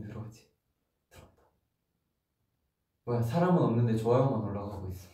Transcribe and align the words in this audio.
안 0.00 0.06
들어오지? 0.06 0.48
뭐야 3.04 3.20
사람은 3.22 3.60
없는데 3.62 3.96
좋아요만 3.96 4.40
올라가고 4.40 4.88
있어. 4.88 5.08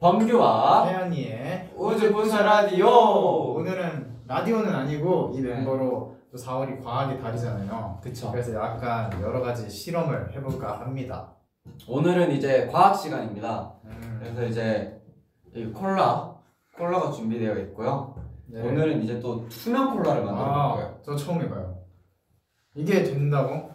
범규와 0.00 0.86
혜연이의 0.86 1.72
우주 1.76 2.10
분사 2.10 2.42
라디오. 2.42 2.88
오늘은 3.54 4.20
라디오는 4.26 4.74
아니고 4.74 5.32
이 5.34 5.42
멤버로 5.42 6.16
또 6.32 6.38
4월이 6.38 6.82
과학의 6.82 7.20
달이잖아요. 7.20 8.00
그쵸. 8.02 8.30
그래서 8.30 8.54
약간 8.54 9.12
여러 9.20 9.42
가지 9.42 9.68
실험을 9.68 10.32
해볼까 10.34 10.80
합니다. 10.80 11.34
오늘은 11.86 12.32
이제 12.32 12.66
과학 12.68 12.94
시간입니다. 12.94 13.74
음, 13.84 14.16
그래서 14.22 14.46
이제 14.46 15.02
이 15.54 15.66
콜라 15.66 16.34
콜라가 16.78 17.10
준비되어 17.10 17.58
있고요. 17.58 18.14
네. 18.46 18.62
오늘은 18.62 19.02
이제 19.02 19.20
또 19.20 19.46
투명 19.50 19.94
콜라를 19.94 20.24
만들어 20.24 20.46
볼 20.46 20.54
거예요. 20.76 20.88
아, 20.96 21.02
저 21.04 21.14
처음 21.14 21.42
해봐요. 21.42 21.76
이게 22.74 23.02
된다고? 23.02 23.70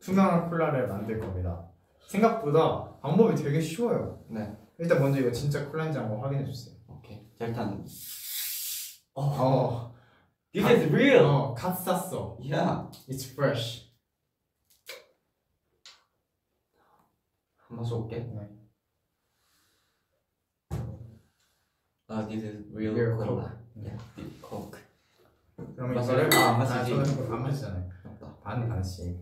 투명한 0.00 0.48
콜라를 0.48 0.86
만들 0.88 1.20
겁니다. 1.20 1.62
생각보다 2.08 2.96
방법이 3.02 3.34
되게 3.34 3.60
쉬워요. 3.60 4.20
네. 4.28 4.56
일단 4.78 5.00
먼저 5.00 5.18
이거 5.20 5.30
진짜 5.32 5.68
콜라인지 5.70 5.98
한번 5.98 6.20
확인해 6.20 6.44
주세요. 6.44 6.76
오케이. 6.88 7.26
자 7.38 7.46
일단 7.46 7.84
어, 9.14 9.94
This 10.52 10.66
is 10.66 10.92
real. 10.92 11.24
어, 11.24 11.54
갓 11.54 11.74
쌌어. 11.74 12.38
Yeah. 12.40 12.90
It's 13.08 13.32
fresh. 13.32 13.86
한번 17.68 17.84
쏠게. 17.84 18.18
네. 18.18 18.48
아, 22.08 22.26
this 22.28 22.44
is 22.44 22.64
real, 22.72 22.94
Real 22.94 23.16
cola. 23.18 23.42
Coke. 23.42 23.58
Yeah, 23.74 23.98
Coke. 24.40 24.80
그러면? 25.74 26.04
이거를 26.04 26.30
아, 26.34 26.52
안 26.52 26.58
마시지. 26.58 26.94
아, 26.94 27.04
저는 27.04 27.32
안 27.32 27.42
마시잖아요. 27.42 27.90
맞다. 28.04 28.36
반 28.40 28.68
반씩. 28.68 29.18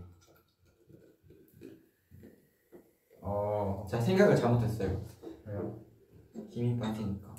어, 3.23 3.87
자 3.89 3.99
생각을 4.01 4.37
잘못했어요. 4.37 5.03
그래요? 5.45 5.79
힘이 6.51 6.79
빠지니까 6.79 7.35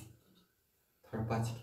덜 1.09 1.27
빠지게. 1.27 1.59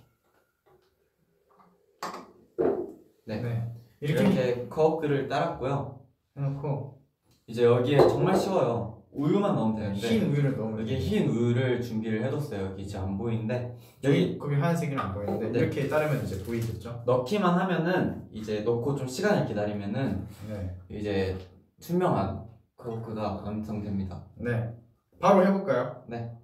네. 3.24 3.40
네. 3.40 3.74
이렇게, 4.00 4.24
이렇게 4.24 4.68
커크를 4.68 5.28
따랐고요. 5.28 6.00
해놓고 6.36 7.00
이제 7.46 7.64
여기에 7.64 7.98
정말 7.98 8.36
쉬워요. 8.36 9.02
우유만 9.12 9.54
넣으면 9.54 9.76
되는데 9.76 10.08
흰 10.08 10.32
우유를 10.32 10.56
넣으면 10.56 10.80
여기. 10.80 10.96
흰 10.96 11.28
우유를 11.28 11.82
준비를 11.82 12.24
해뒀어요. 12.24 12.70
여기 12.70 12.82
이제 12.82 12.96
안 12.98 13.16
보이는데 13.18 13.77
여기 14.02 14.38
거기 14.38 14.54
하얀색이 14.56 14.96
안 14.96 15.14
보이는데 15.14 15.50
네. 15.50 15.58
이렇게 15.60 15.86
따르면 15.86 16.24
이제 16.24 16.42
보이겠죠? 16.42 17.02
넣기만 17.04 17.58
하면은 17.60 18.27
이제 18.32 18.62
넣고 18.62 18.96
좀 18.96 19.06
시간을 19.06 19.46
기다리면은 19.46 20.27
네. 20.48 20.77
이제 20.88 21.36
투명한 21.80 22.42
커크가 22.77 23.42
완성됩니다. 23.44 24.24
네. 24.36 24.74
바로 25.22 25.46
해볼까요? 25.46 26.02
네. 26.08 26.36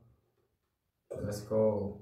Let's 1.11 1.49
go. 1.49 2.01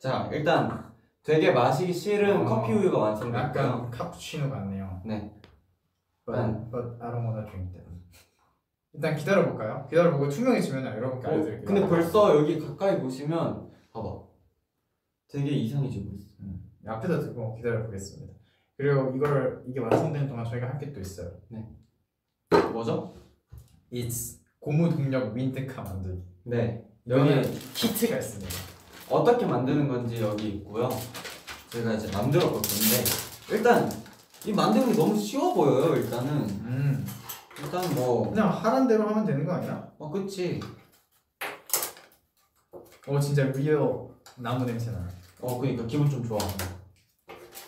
자 0.00 0.28
일단 0.32 0.92
되게 1.22 1.52
마시기 1.52 1.92
싫은 1.92 2.38
어, 2.40 2.44
커피 2.44 2.72
우유가 2.72 2.98
완성됐고요. 2.98 3.40
약간 3.62 3.88
카푸치노 3.88 4.50
같네요. 4.50 5.00
네. 5.06 5.32
But, 6.26 6.40
음. 6.40 6.70
but 6.72 7.00
I 7.00 7.12
don't 7.12 7.22
wanna 7.24 7.46
drink 7.48 7.72
that. 7.72 7.88
일단 8.94 9.14
기다려볼까요? 9.14 9.86
기다려보고 9.88 10.28
투명해지면 10.28 10.84
여러분께 10.96 11.26
어, 11.28 11.30
알려드릴게요. 11.30 11.64
근데 11.64 11.86
벌써 11.88 12.36
여기 12.36 12.58
가까이 12.58 13.00
보시면 13.00 13.70
봐봐. 13.92 14.22
되게 15.28 15.50
이상해지고 15.50 16.10
있어. 16.16 16.34
음, 16.40 16.68
앞에다 16.84 17.20
두고 17.20 17.54
기다려보겠습니다. 17.54 18.34
그리고 18.76 19.14
이거를 19.14 19.62
이게 19.68 19.78
완성되는 19.78 20.26
동안 20.26 20.44
저희가 20.44 20.68
할 20.68 20.78
게 20.80 20.92
또 20.92 20.98
있어요. 21.00 21.30
뭐죠? 22.72 23.14
It's 23.92 24.38
고무 24.58 24.88
동력 24.88 25.34
민트카 25.34 25.82
만들기. 25.82 26.22
네. 26.44 26.82
여기 27.08 27.30
여기 27.30 27.58
키트가 27.74 28.16
있습니다. 28.16 28.52
어떻게 29.10 29.44
만드는 29.44 29.88
건지 29.88 30.20
여기 30.20 30.48
있고요. 30.50 30.88
제가 31.68 31.94
이제 31.94 32.10
만들어 32.10 32.50
볼 32.50 32.62
건데 32.62 33.04
일단 33.50 33.90
이 34.46 34.52
만드는 34.52 34.92
게 34.92 34.94
너무 34.94 35.18
쉬워 35.18 35.52
보여요. 35.52 35.94
일단은 35.96 36.30
음, 36.30 37.06
일단 37.58 37.94
뭐 37.94 38.30
그냥 38.30 38.48
하란 38.50 38.86
대로 38.86 39.06
하면 39.08 39.26
되는 39.26 39.44
거 39.44 39.52
아니야? 39.52 39.90
어, 39.98 40.10
그치. 40.10 40.60
어 43.06 43.18
진짜 43.20 43.44
real 43.46 44.08
나무 44.36 44.64
냄새 44.64 44.90
나요. 44.90 45.06
어, 45.40 45.58
그니까 45.58 45.84
기분 45.86 46.08
좀 46.08 46.24
좋아. 46.24 46.38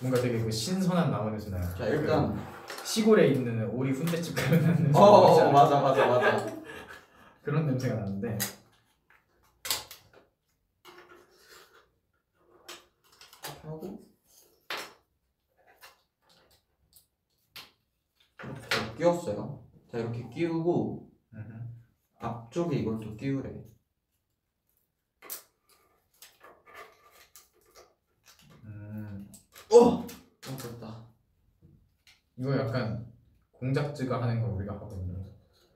뭔가 0.01 0.21
되게 0.21 0.39
그 0.43 0.51
신선한 0.51 1.11
나무 1.11 1.31
냄새 1.31 1.51
나요. 1.51 1.63
자, 1.77 1.87
일단. 1.87 2.54
그 2.85 2.89
시골에 2.89 3.29
있는 3.29 3.67
오리 3.71 3.93
훈제집 3.93 4.37
가면 4.37 4.95
어, 4.95 5.01
어, 5.01 5.41
어? 5.41 5.51
맞아, 5.51 5.81
맞아, 5.81 6.07
맞아. 6.07 6.47
그런 7.43 7.65
냄새가 7.67 7.95
나는데 7.95 8.37
하고. 13.63 14.07
이렇게 18.43 18.97
끼웠어요. 18.99 19.67
자, 19.91 19.97
이렇게 19.97 20.29
끼우고, 20.29 21.11
음, 21.33 21.83
앞쪽에 22.19 22.77
이걸 22.77 23.01
또 23.01 23.17
끼우래. 23.17 23.65
음, 28.65 29.27
어! 29.73 29.79
어, 29.79 30.07
됐다. 30.59 31.15
이거 32.45 32.59
약간 32.59 33.11
공작즈가 33.53 34.21
하는 34.21 34.43
거 34.43 34.49
우리가 34.49 34.75
하거든요. 34.75 35.15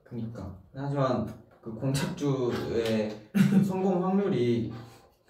그니까. 0.03 0.55
하지만 0.71 1.25
그 1.59 1.73
공착주의 1.73 3.09
성공 3.65 4.05
확률이 4.05 4.71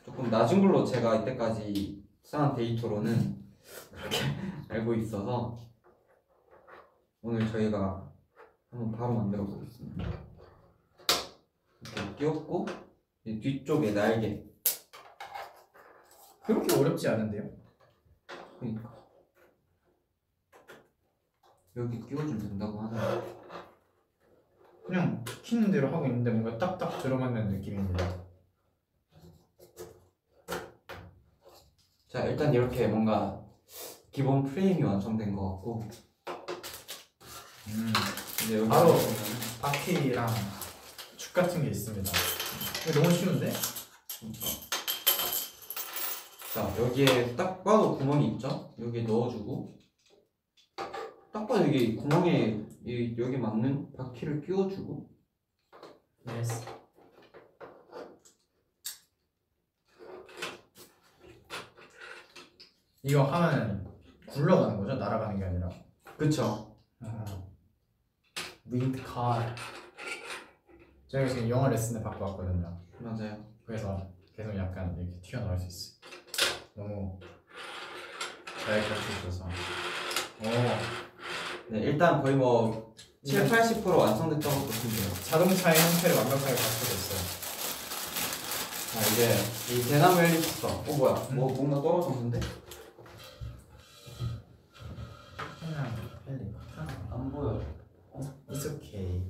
조금 0.04 0.30
낮은 0.30 0.60
걸로 0.60 0.84
제가 0.84 1.16
이때까지 1.16 2.04
쌓은 2.24 2.56
데이터로는 2.56 3.42
그렇게 3.90 4.18
알고 4.68 4.94
있어서 4.96 5.58
오늘 7.22 7.50
저희가 7.50 8.12
한번 8.70 8.92
바로 8.92 9.14
만들어 9.14 9.46
보겠습니다. 9.46 10.04
이렇게 11.82 12.16
끼웠고 12.18 12.66
이 13.24 13.40
뒤쪽에 13.40 13.94
날개 13.94 14.44
그렇게 16.44 16.76
어렵지 16.76 17.08
않은데요? 17.08 17.50
그니까 18.60 18.99
여기 21.78 22.00
끼워주면 22.00 22.40
된다고 22.40 22.82
하네요. 22.82 23.40
그냥 24.86 25.24
시키는 25.28 25.72
대로 25.72 25.88
하고 25.94 26.06
있는데 26.08 26.32
뭔가 26.32 26.58
딱딱 26.58 27.04
들어맞는 27.04 27.50
느낌입니다. 27.50 28.24
자 32.08 32.26
일단 32.26 32.52
이렇게 32.54 32.88
뭔가 32.88 33.40
기본 34.12 34.44
프레임이 34.44 34.82
완성된 34.82 35.36
것 35.36 35.52
같고 35.54 35.88
음, 37.68 37.94
이제 38.44 38.58
여기 38.58 38.68
바로 38.68 38.94
보면 38.94 39.08
바퀴랑 39.62 40.28
축 41.18 41.34
같은 41.34 41.62
게 41.62 41.70
있습니다. 41.70 42.12
너무 42.96 43.12
쉬운데? 43.12 43.54
자 46.52 46.76
여기에 46.80 47.36
딱 47.36 47.64
봐도 47.64 47.96
구멍이 47.96 48.34
있죠? 48.34 48.74
여기 48.82 49.04
넣어주고 49.04 49.79
딱 51.32 51.48
봐도 51.48 51.66
여기 51.68 51.96
구멍에 51.96 52.66
이, 52.86 53.16
여기 53.20 53.38
맞는 53.38 53.94
바퀴를 53.94 54.42
끼워주고 54.42 55.08
yes. 56.28 56.66
이거 63.04 63.24
하면 63.24 63.88
굴러가는 64.28 64.78
거죠? 64.78 64.96
날아가는 64.96 65.38
게 65.40 65.46
아니라. 65.46 65.70
그쵸? 66.18 66.76
윈드 68.66 69.02
카. 69.04 69.56
제가 71.08 71.28
지금 71.28 71.50
영어 71.50 71.70
레슨을 71.70 72.04
받고 72.04 72.24
왔거든요. 72.26 72.80
맞아요 73.00 73.44
그래서 73.66 74.12
계속 74.36 74.56
약간 74.56 74.96
이렇게 74.98 75.20
튀어나올 75.22 75.58
수 75.58 75.68
있어요. 75.68 76.00
너무 76.76 77.20
잘 78.66 78.82
가르쳐 78.82 79.22
줘서. 79.24 79.46
오, 80.42 81.09
네 81.70 81.80
일단 81.82 82.22
거의 82.22 82.36
뭐 82.36 82.96
7, 83.24 83.48
80% 83.48 83.86
완성됐다고 83.86 84.66
보시면 84.66 84.96
돼요. 84.96 85.14
자동차의 85.26 85.78
형태를 85.78 86.16
완벽하게 86.16 86.56
갖추고 86.56 86.94
있어요. 86.96 87.20
자 88.94 89.02
이제 89.12 89.74
이 89.76 89.84
대나무 89.90 90.20
헬리콥터. 90.20 90.68
어 90.68 90.98
뭐야? 90.98 91.14
뭐 91.36 91.54
뭔가 91.54 91.82
떨어졌는데? 91.82 92.40
그냥 95.60 95.96
헬리. 96.28 96.56
안 97.12 97.32
보여. 97.32 97.62
It's 98.50 98.66
okay. 98.66 99.22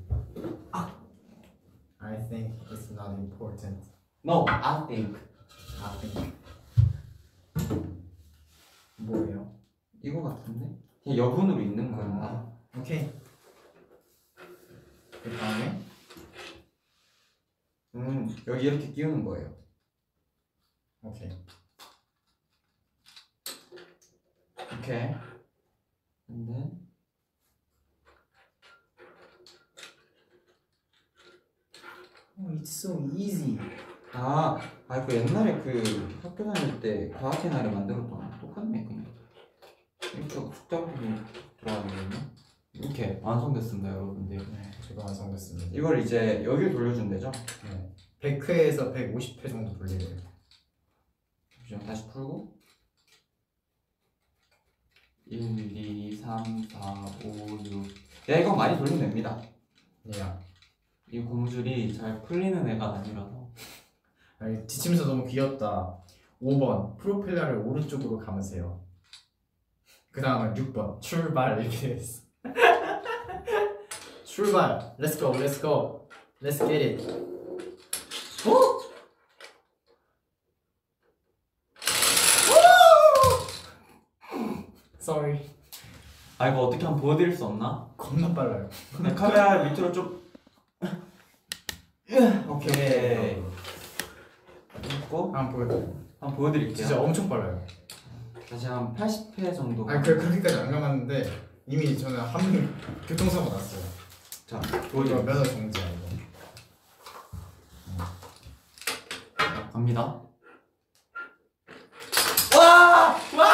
I 2.01 2.15
think 2.29 2.53
it's 2.71 2.89
not 2.93 3.19
important. 3.19 3.83
No, 4.23 4.45
I 4.47 4.85
think. 4.87 5.17
I 5.83 5.97
think. 5.99 6.33
뭐예요? 8.95 9.51
이거 10.01 10.21
같은데? 10.23 10.77
여분으로 11.17 11.61
있는 11.61 11.91
건가? 11.91 12.49
아, 12.73 12.79
오케이. 12.79 13.11
그 15.23 15.37
다음에 15.37 15.79
음 17.95 18.35
여기 18.47 18.67
이렇게 18.67 18.91
끼우는 18.91 19.23
거예요. 19.25 19.53
오케이. 21.01 21.29
오케이. 24.77 25.15
근데 26.27 26.71
it's 32.37 32.65
so 32.65 33.09
easy. 33.15 33.57
아, 34.13 34.57
아, 34.87 35.05
그 35.05 35.15
옛날에 35.15 35.61
그 35.61 36.19
학교 36.23 36.43
다닐 36.51 36.79
때 36.79 37.09
과학의 37.11 37.51
날에 37.51 37.69
만들었던 37.69 38.39
똑같네 38.39 38.85
숙제부분이 40.69 41.15
들어가거든요. 41.59 42.17
이렇게 42.73 43.19
완성됐습니다, 43.21 43.89
여러분들. 43.89 44.37
네, 44.37 44.71
제가 44.87 45.01
완성됐습니다. 45.01 45.71
이걸 45.73 45.99
이제 45.99 46.43
여기 46.45 46.71
돌려준대죠. 46.71 47.31
네. 47.31 48.39
100회에서 48.39 48.93
150회 48.93 49.49
정도 49.49 49.73
돌리래요. 49.73 50.19
잠시만 51.55 51.85
다시 51.85 52.07
풀고 52.09 52.55
1, 55.25 55.75
2, 55.75 56.15
3, 56.15 56.63
4, 56.69 57.05
5, 57.25 57.59
6 57.65 58.29
야, 58.29 58.37
이거 58.37 58.55
많이 58.55 58.77
돌리면 58.77 58.99
됩니다. 58.99 59.41
예. 60.13 60.23
이 61.11 61.21
고무줄이 61.21 61.93
잘 61.93 62.21
풀리는 62.21 62.67
애가 62.69 62.93
아니라서 62.95 63.51
아니, 64.37 64.65
지침서 64.67 65.05
너무 65.05 65.25
귀엽다. 65.25 65.97
5번 66.41 66.97
프로펠러를 66.97 67.57
오른쪽으로 67.57 68.19
감으세요. 68.19 68.88
그 70.19 70.23
다음은 70.25 70.53
6번 70.53 70.99
출발 70.99 71.61
이렇게 71.61 71.95
됐어. 71.95 72.23
출발. 74.25 74.93
Let's 74.99 75.17
go. 75.17 75.31
Let's 75.31 75.61
go. 75.61 76.09
Let's 76.43 76.59
get 76.67 76.83
it. 76.83 77.09
오! 78.45 78.81
Sorry. 84.99 85.39
아 86.37 86.49
이거 86.49 86.65
어떻게 86.65 86.83
한번 86.83 87.01
보여드릴 87.01 87.33
수 87.33 87.45
없나? 87.45 87.87
겁나 87.95 88.33
빨라요. 88.33 88.69
네, 89.01 89.15
카메라 89.15 89.63
밑으로 89.63 89.93
좀 89.93 90.21
오케이 92.49 93.41
있고 94.83 95.33
한번 95.33 95.49
보여드려. 95.53 95.79
한번 96.19 96.35
보여드릴게요 96.35 96.75
진짜 96.75 96.99
엄청 97.01 97.29
빨라요. 97.29 97.65
다시 98.49 98.65
한 98.67 98.93
80회 98.95 99.55
정도 99.55 99.87
아니 99.87 100.01
그 100.01 100.17
그렇게까지 100.17 100.55
안 100.55 100.71
감았는데 100.71 101.49
이미 101.67 101.97
저는 101.97 102.19
한명 102.19 102.73
교통사고 103.07 103.49
났어요. 103.49 103.81
자 104.47 104.59
보여드릴게요 104.91 105.21
면허 105.21 105.43
이거. 105.43 105.71
자, 109.37 109.69
갑니다 109.71 110.21
와! 112.57 113.15
와! 113.37 113.45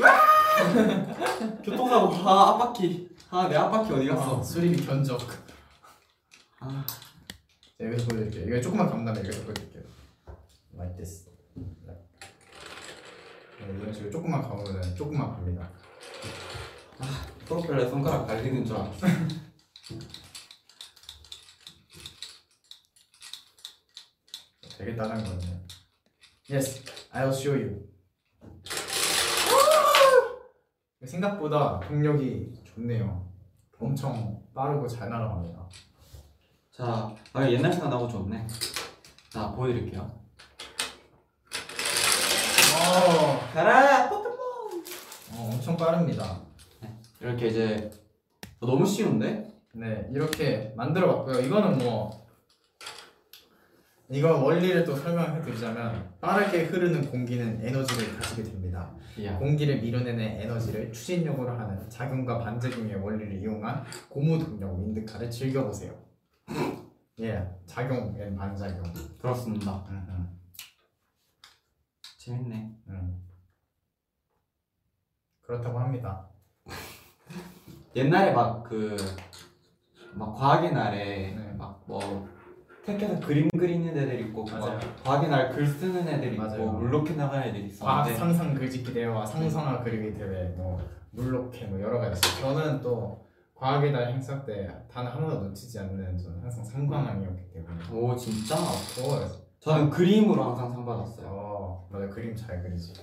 와! 0.00 0.20
교통사고 1.62 2.14
아 2.28 2.50
앞바퀴 2.54 3.08
아 3.30 3.48
내 3.48 3.56
앞바퀴 3.56 3.92
어디 3.92 4.08
갔어 4.08 4.40
아, 4.40 4.42
수리비 4.42 4.84
견적. 4.86 5.20
아, 6.60 6.84
자, 7.78 7.84
여기서 7.86 8.06
보여드릴게요. 8.08 8.46
이거 8.48 8.60
조금만 8.60 8.88
감다면 8.90 9.24
여기서 9.24 9.42
보여드릴게요. 9.44 9.82
Like 10.74 10.96
this. 10.96 11.28
Like. 11.86 11.99
네, 13.66 13.78
이런 13.78 13.92
식으로 13.92 14.10
조금만 14.10 14.40
감으면 14.42 14.94
조금만 14.96 15.30
갑니다. 15.32 15.70
프로펠러 17.46 17.88
손가락 17.88 18.26
갈리는 18.26 18.64
줄 18.64 18.76
알았어 18.76 19.06
되게 24.78 24.96
따뜻한 24.96 25.24
거네요. 25.24 25.60
Yes, 26.50 26.82
I'll 27.12 27.34
show 27.34 27.54
you. 27.60 27.86
생각보다 31.04 31.80
동력이 31.80 32.62
좋네요. 32.64 33.28
엄청 33.78 34.42
빠르고 34.54 34.86
잘 34.88 35.10
날아갑니다. 35.10 35.60
자 36.80 37.14
아, 37.34 37.50
옛날 37.50 37.70
생각나고 37.72 38.08
좋네 38.08 38.46
자 39.28 39.52
보여드릴게요 39.52 40.00
어, 42.72 43.39
가라 43.52 44.08
포켓몬 44.08 44.38
어, 45.32 45.50
엄청 45.52 45.76
빠릅니다. 45.76 46.40
이렇게 47.20 47.48
이제 47.48 47.90
어, 48.60 48.66
너무 48.66 48.86
쉬운데? 48.86 49.50
네, 49.72 50.08
이렇게 50.12 50.72
만들어 50.76 51.16
봤고요. 51.16 51.40
이거는 51.40 51.78
뭐 51.78 52.26
이거 54.08 54.42
원리를 54.42 54.84
또 54.84 54.96
설명해 54.96 55.42
드리자면 55.42 56.12
빠르게 56.20 56.64
흐르는 56.64 57.10
공기는 57.10 57.64
에너지를 57.64 58.16
가지게 58.18 58.42
됩니다. 58.44 58.92
야 59.24 59.38
공기를 59.38 59.80
밀어내는 59.80 60.20
에너지를 60.40 60.92
추진력으로 60.92 61.50
하는 61.50 61.88
작용과 61.88 62.38
반작용의 62.38 62.96
원리를 62.96 63.40
이용한 63.40 63.84
고무 64.08 64.38
동력 64.38 64.78
wind 64.78 64.97
car를 64.97 65.30
즐겨보세요. 65.30 65.92
예, 67.20 67.48
작용 67.66 68.16
and 68.20 68.34
반작용. 68.34 68.82
그렇습니다 69.20 69.84
음, 69.90 70.38
재밌네 72.18 72.76
음. 72.88 73.29
그렇다고 75.50 75.78
합니다. 75.80 76.26
옛날에 77.96 78.32
막 78.32 78.62
그 78.62 78.96
막 80.12 80.34
과학의 80.34 80.72
날에 80.72 81.34
네. 81.36 81.54
막뭐 81.56 82.28
택해서 82.84 83.20
그림 83.20 83.48
그리는 83.50 83.96
애들 83.96 84.20
있고 84.22 84.44
맞아요. 84.44 84.78
과학의 85.04 85.28
날 85.30 85.50
글 85.50 85.64
쓰는 85.66 86.06
애들 86.08 86.32
있고 86.34 86.42
맞아요. 86.42 86.72
물로켓 86.72 87.16
나가는 87.16 87.46
애들 87.46 87.60
과학 87.78 88.06
있었는데 88.08 88.18
상상 88.18 88.54
글짓기 88.54 88.92
대회와 88.92 89.24
상상화 89.24 89.84
그리기 89.84 90.18
대회, 90.18 90.48
뭐 90.56 90.80
물로켓 91.12 91.70
뭐 91.70 91.80
여러 91.80 92.00
가지 92.00 92.18
있어요. 92.28 92.54
저는 92.54 92.80
또 92.80 93.24
과학의 93.54 93.92
달 93.92 94.08
행사 94.12 94.44
때 94.44 94.66
단 94.90 95.06
하나도 95.06 95.40
놓치지 95.44 95.78
않는 95.78 96.18
저는 96.18 96.42
항상 96.42 96.64
상관왕이었기 96.64 97.52
때문에 97.52 97.84
오 97.92 98.16
진짜? 98.16 98.56
더 98.56 99.28
저는 99.60 99.90
그림으로 99.90 100.42
항상 100.42 100.72
상 100.72 100.84
받았어요 100.84 101.26
어, 101.28 101.88
맞아 101.92 102.08
그림 102.08 102.34
잘 102.34 102.62
그리지. 102.64 102.94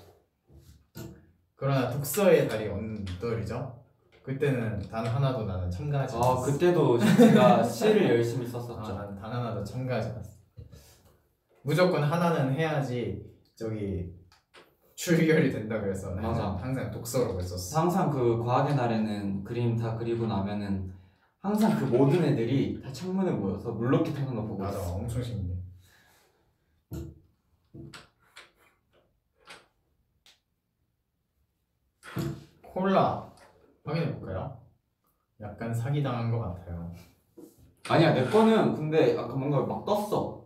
그러나 1.57 1.89
독서의 1.89 2.47
달이 2.47 2.67
언떨이죠? 2.69 3.83
그때는 4.21 4.79
단 4.89 5.05
하나도 5.05 5.45
나는 5.45 5.71
참가하지 5.71 6.15
아 6.15 6.19
않았어. 6.19 6.51
그때도 6.51 6.99
제가 6.99 7.63
시를 7.63 8.09
열심히 8.09 8.45
아, 8.45 8.49
썼었죠 8.51 8.93
난단 8.93 9.17
하나도 9.33 9.63
참가하지 9.63 10.09
않았어. 10.09 10.37
무조건 11.63 12.03
하나는 12.03 12.53
해야지 12.53 13.25
저기 13.55 14.13
출결이 14.95 15.51
된다 15.51 15.79
그래서 15.81 16.11
맞아. 16.13 16.55
항상 16.57 16.91
독서로 16.91 17.39
했었어. 17.39 17.81
항상 17.81 18.11
그 18.11 18.37
과학의 18.43 18.75
날에는 18.75 19.43
그림 19.43 19.75
다 19.75 19.97
그리고 19.97 20.27
나면은 20.27 20.93
항상 21.39 21.75
그 21.79 21.85
모든 21.85 22.23
애들이 22.23 22.79
다 22.81 22.91
창문에 22.91 23.31
모여서 23.31 23.71
물로켓 23.71 24.15
하는 24.15 24.35
거 24.35 24.43
보고 24.43 24.61
맞아, 24.61 24.77
있어 24.77 24.93
엄청 24.93 25.23
신기해. 25.23 25.57
콜라 32.73 33.31
확인해 33.83 34.13
볼까요? 34.15 34.59
약간 35.41 35.73
사기 35.73 36.01
당한 36.03 36.31
것 36.31 36.39
같아요. 36.39 36.93
아니야 37.89 38.13
내 38.13 38.25
거는 38.25 38.75
근데 38.75 39.17
아까 39.17 39.35
뭔가 39.35 39.65
막 39.65 39.85
떴어 39.85 40.45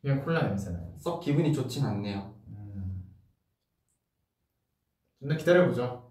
그냥 0.00 0.24
콜라 0.24 0.42
냄새나요. 0.42 0.94
썩 0.96 1.20
기분이 1.20 1.52
좋진 1.52 1.84
않네요 1.84 2.34
음. 2.48 3.04
좀더 5.20 5.36
기다려 5.36 5.66
보죠. 5.66 6.04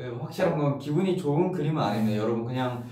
그 0.00 0.16
확실한 0.18 0.56
건 0.56 0.78
기분이 0.78 1.18
좋은 1.18 1.52
그림은 1.52 1.82
아니네 1.82 2.16
여러분 2.16 2.46
그냥 2.46 2.84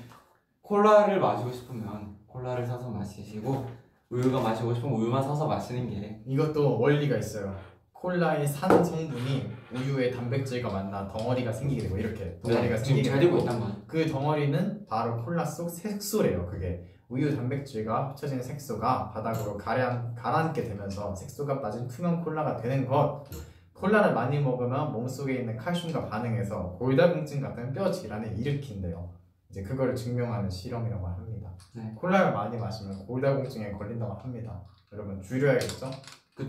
콜라를 0.61 1.21
마시고 1.21 1.50
싶으면 1.50 2.18
콜라를 2.26 2.66
사서 2.66 2.90
마시시고 2.90 3.66
우유가 4.11 4.42
마시고 4.42 4.75
싶으면 4.75 4.95
우유만 5.00 5.23
사서 5.23 5.47
마시는 5.47 5.88
게 5.88 6.23
이것도 6.26 6.78
원리가 6.78 7.16
있어요. 7.16 7.57
콜라의 8.00 8.46
산 8.46 8.82
성분이 8.84 9.50
우유의 9.74 10.12
단백질과 10.12 10.70
만나 10.70 11.08
덩어리가 11.08 11.52
생기게 11.52 11.82
되고 11.82 11.98
이렇게 11.98 12.38
덩어리가 12.42 12.76
네, 12.76 12.82
지금 12.82 12.84
생기게 12.84 13.10
잘 13.10 13.20
되고 13.20 13.38
있단 13.38 13.60
말이야. 13.60 13.76
그 13.86 14.06
덩어리는 14.06 14.86
바로 14.86 15.24
콜라 15.24 15.44
속 15.44 15.68
색소래요. 15.68 16.46
그게 16.46 16.84
우유 17.08 17.34
단백질과 17.34 18.10
합쳐진 18.10 18.42
색소가 18.42 19.10
바닥으로 19.10 19.56
가란, 19.56 20.14
가라앉게 20.14 20.62
되면서 20.62 21.14
색소가 21.14 21.60
빠진 21.60 21.88
투명 21.88 22.22
콜라가 22.22 22.56
되는 22.56 22.86
것. 22.86 23.24
콜라를 23.72 24.12
많이 24.12 24.40
먹으면 24.40 24.92
몸속에 24.92 25.34
있는 25.34 25.56
칼슘과 25.56 26.08
반응해서 26.08 26.76
골다공증 26.78 27.40
같은 27.40 27.72
뼈 27.72 27.90
질환을 27.90 28.36
일으킨대요. 28.38 29.12
이제 29.50 29.62
그거를 29.62 29.94
증명하는 29.94 30.50
실험이라고 30.50 31.06
합니다. 31.06 31.50
네. 31.74 31.92
콜라를 31.96 32.32
많이 32.32 32.56
마시면 32.56 33.06
골다공증에 33.06 33.72
걸린다고 33.72 34.14
합니다. 34.14 34.62
여러분 34.92 35.22
줄여야겠죠? 35.22 35.90
그 36.34 36.48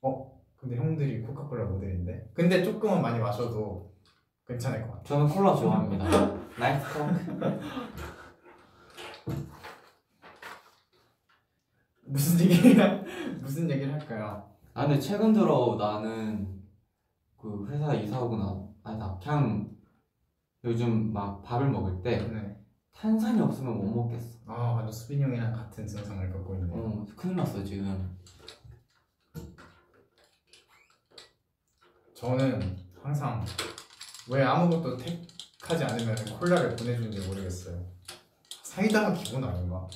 쵸. 0.00 0.32
근데 0.56 0.76
형들이 0.76 1.22
코카콜라 1.22 1.64
모델인데 1.66 2.30
근데 2.34 2.62
조금은 2.62 3.00
많이 3.02 3.18
마셔도 3.18 3.92
괜찮을 4.46 4.82
것 4.82 4.88
같아요. 4.88 5.04
저는 5.04 5.28
콜라 5.28 5.54
좋아합니다. 5.54 6.04
nice 6.58 6.86
call. 6.92 7.60
무슨 12.04 12.40
얘기를 12.40 13.04
무슨 13.40 13.70
얘기를 13.70 13.92
할까요? 13.92 14.50
아 14.74 14.86
근데 14.86 14.98
최근 15.00 15.32
들어 15.32 15.76
나는 15.78 16.60
그 17.38 17.66
회사 17.70 17.94
이사 17.94 18.20
오고 18.20 18.36
나 18.36 18.60
아니다 18.82 19.16
그냥 19.22 19.70
요즘 20.64 21.12
막 21.12 21.42
밥을 21.42 21.70
먹을 21.70 22.02
때 22.02 22.18
네. 22.28 22.56
탄산이 22.92 23.40
없으면 23.40 23.78
못 23.78 23.84
먹겠어. 23.84 24.38
아 24.46 24.72
완전 24.72 24.92
수빈이 24.92 25.22
형이랑 25.22 25.52
같은 25.52 25.86
증상을 25.86 26.30
겪고 26.32 26.54
있네 26.56 26.68
요. 26.68 26.72
어 26.74 27.06
큰일 27.16 27.36
났어 27.36 27.62
지금. 27.62 28.18
저는 32.20 32.76
항상 33.02 33.42
왜 34.28 34.42
아무것도 34.42 34.98
택하지 34.98 35.84
않으면 35.84 36.14
콜라를 36.38 36.76
보내주는지 36.76 37.18
모르겠어요. 37.26 37.82
사이다가 38.62 39.14
기본 39.14 39.42
아닌가? 39.42 39.88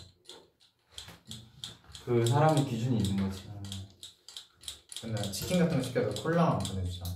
그 2.07 2.25
사람의 2.25 2.65
기준이 2.65 2.97
있는 2.97 3.29
거지. 3.29 3.43
음. 3.49 3.63
맨날 5.05 5.31
치킨 5.31 5.59
같은 5.59 5.77
거 5.77 5.83
시켜도 5.83 6.23
콜라만 6.23 6.59
보내주잖아. 6.61 7.11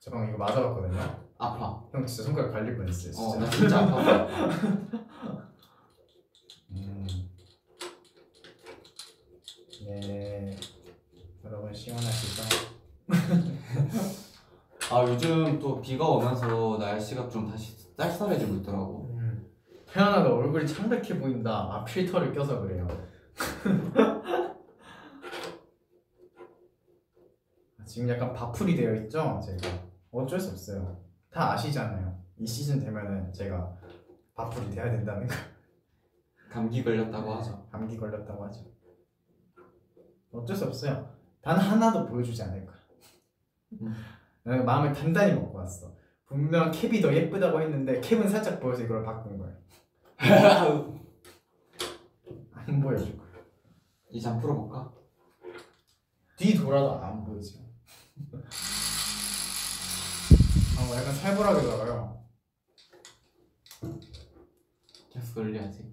저 0.00 0.10
방금 0.10 0.30
이거 0.30 0.38
맞아봤거든요. 0.38 1.24
아파. 1.38 1.80
형 1.92 2.04
진짜 2.04 2.24
손가락 2.24 2.50
갈릴 2.52 2.76
뻔했어요. 2.76 3.12
진짜. 3.12 3.22
어 3.22 3.36
나 3.36 3.50
진짜 3.50 3.78
아파. 3.78 4.26
음. 6.70 7.06
네. 9.84 10.58
여러분 11.44 11.72
시원하시죠? 11.72 12.42
아 14.96 15.04
요즘 15.06 15.58
또 15.58 15.78
비가 15.82 16.08
오면서 16.08 16.78
날씨가 16.78 17.28
좀 17.28 17.46
다시 17.46 17.76
쌀쌀해지고 17.98 18.54
있더라고. 18.54 19.14
음. 19.18 19.46
태연아 19.84 20.22
너 20.22 20.36
얼굴이 20.36 20.66
창백해 20.66 21.20
보인다. 21.20 21.68
아 21.70 21.84
필터를 21.84 22.32
껴서 22.32 22.62
그래요. 22.62 22.88
지금 27.84 28.08
약간 28.08 28.32
바풀이 28.32 28.74
되어 28.74 28.94
있죠? 28.94 29.38
제가 29.44 29.68
어쩔 30.12 30.40
수 30.40 30.52
없어요. 30.52 30.98
다 31.30 31.52
아시잖아요. 31.52 32.18
이 32.38 32.46
시즌 32.46 32.80
되면은 32.80 33.34
제가 33.34 33.76
바풀이 34.34 34.70
돼야 34.70 34.90
된다는 34.90 35.26
거. 35.26 35.34
감기 36.50 36.82
걸렸다고 36.82 37.34
하죠. 37.34 37.68
감기 37.70 37.98
걸렸다고 37.98 38.46
하죠. 38.46 38.64
어쩔 40.32 40.56
수 40.56 40.64
없어요. 40.64 41.14
단 41.42 41.58
하나도 41.58 42.06
보여주지 42.06 42.42
않을 42.44 42.64
거야. 42.64 42.76
음. 43.82 43.94
나는 44.46 44.64
마음을 44.64 44.92
단단히 44.92 45.34
먹고 45.34 45.58
왔어. 45.58 45.92
분명 46.24 46.70
캡이 46.70 47.00
더 47.00 47.12
예쁘다고 47.12 47.60
했는데 47.60 48.00
캡은 48.00 48.28
살짝 48.28 48.60
보여서 48.60 48.84
이걸 48.84 49.02
바꾼 49.04 49.36
거야. 49.38 49.52
안 52.54 52.80
보여줄 52.80 53.16
거야. 53.16 53.26
이제 54.10 54.28
한 54.28 54.38
풀어볼까? 54.40 54.92
뒤 56.36 56.54
돌아도 56.54 56.92
안 57.00 57.24
보이죠. 57.24 57.58
어, 60.78 60.96
약간 60.96 61.12
살벌하게 61.12 61.62
돌아가요. 61.62 62.24
계속 65.10 65.34
돌려야지. 65.34 65.92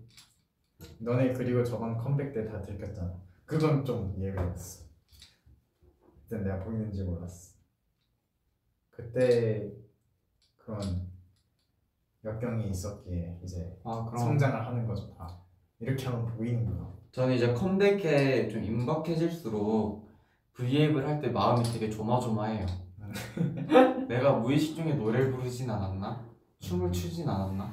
너네 0.99 1.33
그리고 1.33 1.63
저번 1.63 1.97
컴백 1.97 2.33
때 2.33 2.45
다 2.45 2.61
들켰잖아. 2.61 3.19
그건 3.45 3.83
좀 3.83 4.15
예외였어. 4.19 4.85
그때 6.29 6.37
내가 6.43 6.63
보이는지 6.63 7.03
몰랐어. 7.03 7.52
그때 8.95 9.71
그런 10.57 10.81
역경이 12.23 12.69
있었기에 12.69 13.39
이제 13.43 13.77
아 13.83 14.05
그럼 14.05 14.17
성장을 14.17 14.65
하는 14.65 14.87
거죠 14.87 15.13
다. 15.15 15.27
이렇게 15.79 16.05
하면 16.05 16.25
보이는구나. 16.37 16.87
저는 17.11 17.35
이제 17.35 17.53
컴백에 17.53 18.47
좀 18.47 18.63
임박해질수록 18.63 20.07
브이앱을 20.53 21.07
할 21.07 21.19
때 21.19 21.29
마음이 21.29 21.63
되게 21.63 21.89
조마조마해요. 21.89 22.65
내가 24.07 24.33
무의식 24.33 24.75
중에 24.75 24.93
노래를 24.93 25.31
부르진 25.31 25.69
않았나? 25.69 26.23
춤을 26.59 26.91
추진 26.91 27.27
않았나? 27.27 27.71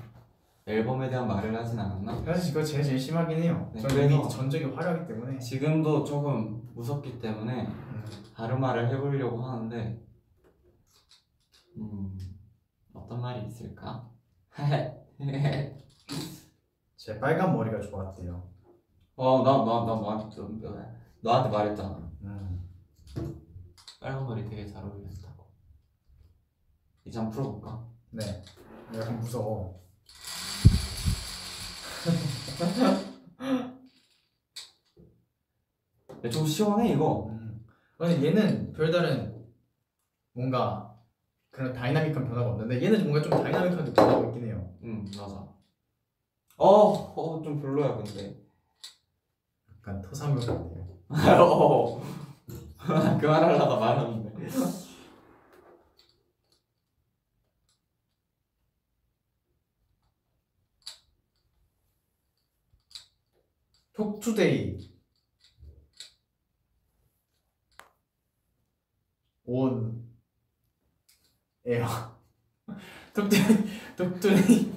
앨범에 0.66 1.08
대한 1.08 1.26
말을 1.28 1.54
하진 1.56 1.78
않았나? 1.78 2.22
사실 2.24 2.52
그거 2.52 2.64
제일 2.64 2.82
제일 2.82 2.98
심하긴 2.98 3.38
해요. 3.42 3.70
네, 3.74 3.80
저는 3.80 4.10
이미 4.10 4.28
전적이 4.28 4.64
화려하기 4.64 5.06
때문에. 5.06 5.38
지금도 5.38 6.04
조금 6.04 6.68
무섭기 6.74 7.18
때문에 7.18 7.66
음. 7.66 8.04
다른 8.34 8.60
말을 8.60 8.88
해보려고 8.88 9.42
하는데 9.42 10.00
음 11.80 12.18
어떤 12.92 13.20
말이 13.20 13.46
있을까? 13.46 14.08
제 16.96 17.18
빨간 17.18 17.56
머리가 17.56 17.80
좋았대요. 17.80 18.48
어 19.16 19.42
나 19.42 19.64
나 19.64 19.84
나 19.84 19.94
너한테 19.96 20.34
너한테 21.22 21.50
말했잖아. 21.50 22.10
음. 22.22 22.68
빨간 24.00 24.24
머리 24.24 24.44
되게 24.48 24.66
잘 24.66 24.82
어울렸다고. 24.84 25.46
이제 27.04 27.18
한번 27.18 27.32
풀어볼까? 27.34 27.86
네. 28.10 28.42
약간 28.94 29.18
무서워. 29.20 29.80
야, 36.24 36.28
좀 36.30 36.46
시원해 36.46 36.92
이거. 36.92 37.26
음. 37.30 37.64
근데 37.98 38.26
얘는 38.26 38.72
별다른 38.72 39.46
뭔가 40.32 40.89
그런 41.50 41.72
다이나믹한 41.72 42.24
변화가 42.28 42.50
없는데 42.50 42.82
얘는 42.82 43.02
뭔가 43.02 43.20
좀 43.22 43.30
다이나믹하게 43.42 43.92
변하고 43.92 44.28
있긴 44.28 44.46
해요. 44.48 44.72
응 44.82 45.04
맞아. 45.16 45.48
어어좀 46.56 47.60
별로야 47.60 47.96
근데. 47.96 48.36
약간 49.78 50.00
토사물 50.02 50.38
같아요. 50.40 50.98
어. 51.42 52.02
그만하려다 53.20 53.76
말았는데. 53.76 54.30
톡투데이 63.92 64.90
온 69.44 70.09
에어. 71.70 71.86
톡투데이 73.14 73.96
톡투데이 73.96 74.72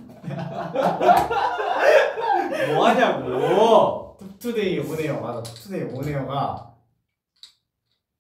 뭐 2.76 2.88
하냐고. 2.88 4.16
톡투데이 4.20 4.78
온에어 4.78 5.20
맞아. 5.20 5.42
톡투데이 5.42 5.82
온에어가 5.92 6.78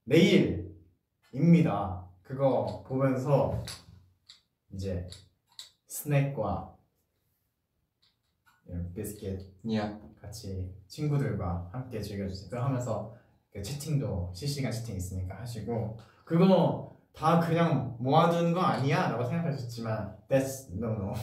내일입니다. 0.05 0.73
그거 2.23 2.83
보면서 2.87 3.63
이제 4.73 5.07
스낵과 5.85 6.75
비스킷 8.95 9.39
야. 9.75 9.99
같이 10.19 10.73
친구들과 10.87 11.69
함께 11.71 12.01
즐겨주세요. 12.01 12.49
그거 12.49 12.63
하면서 12.63 13.15
그 13.51 13.61
채팅도 13.61 14.31
실시간 14.33 14.71
채팅 14.71 14.95
있으니까 14.95 15.41
하시고. 15.41 15.99
그거 16.25 16.92
다 17.13 17.39
그냥 17.39 17.95
모아둔 17.99 18.53
거 18.53 18.59
아니야? 18.59 19.09
라고 19.09 19.23
생각하셨지만 19.23 20.15
that's 20.27 20.73
no 20.75 20.91
no 20.93 21.13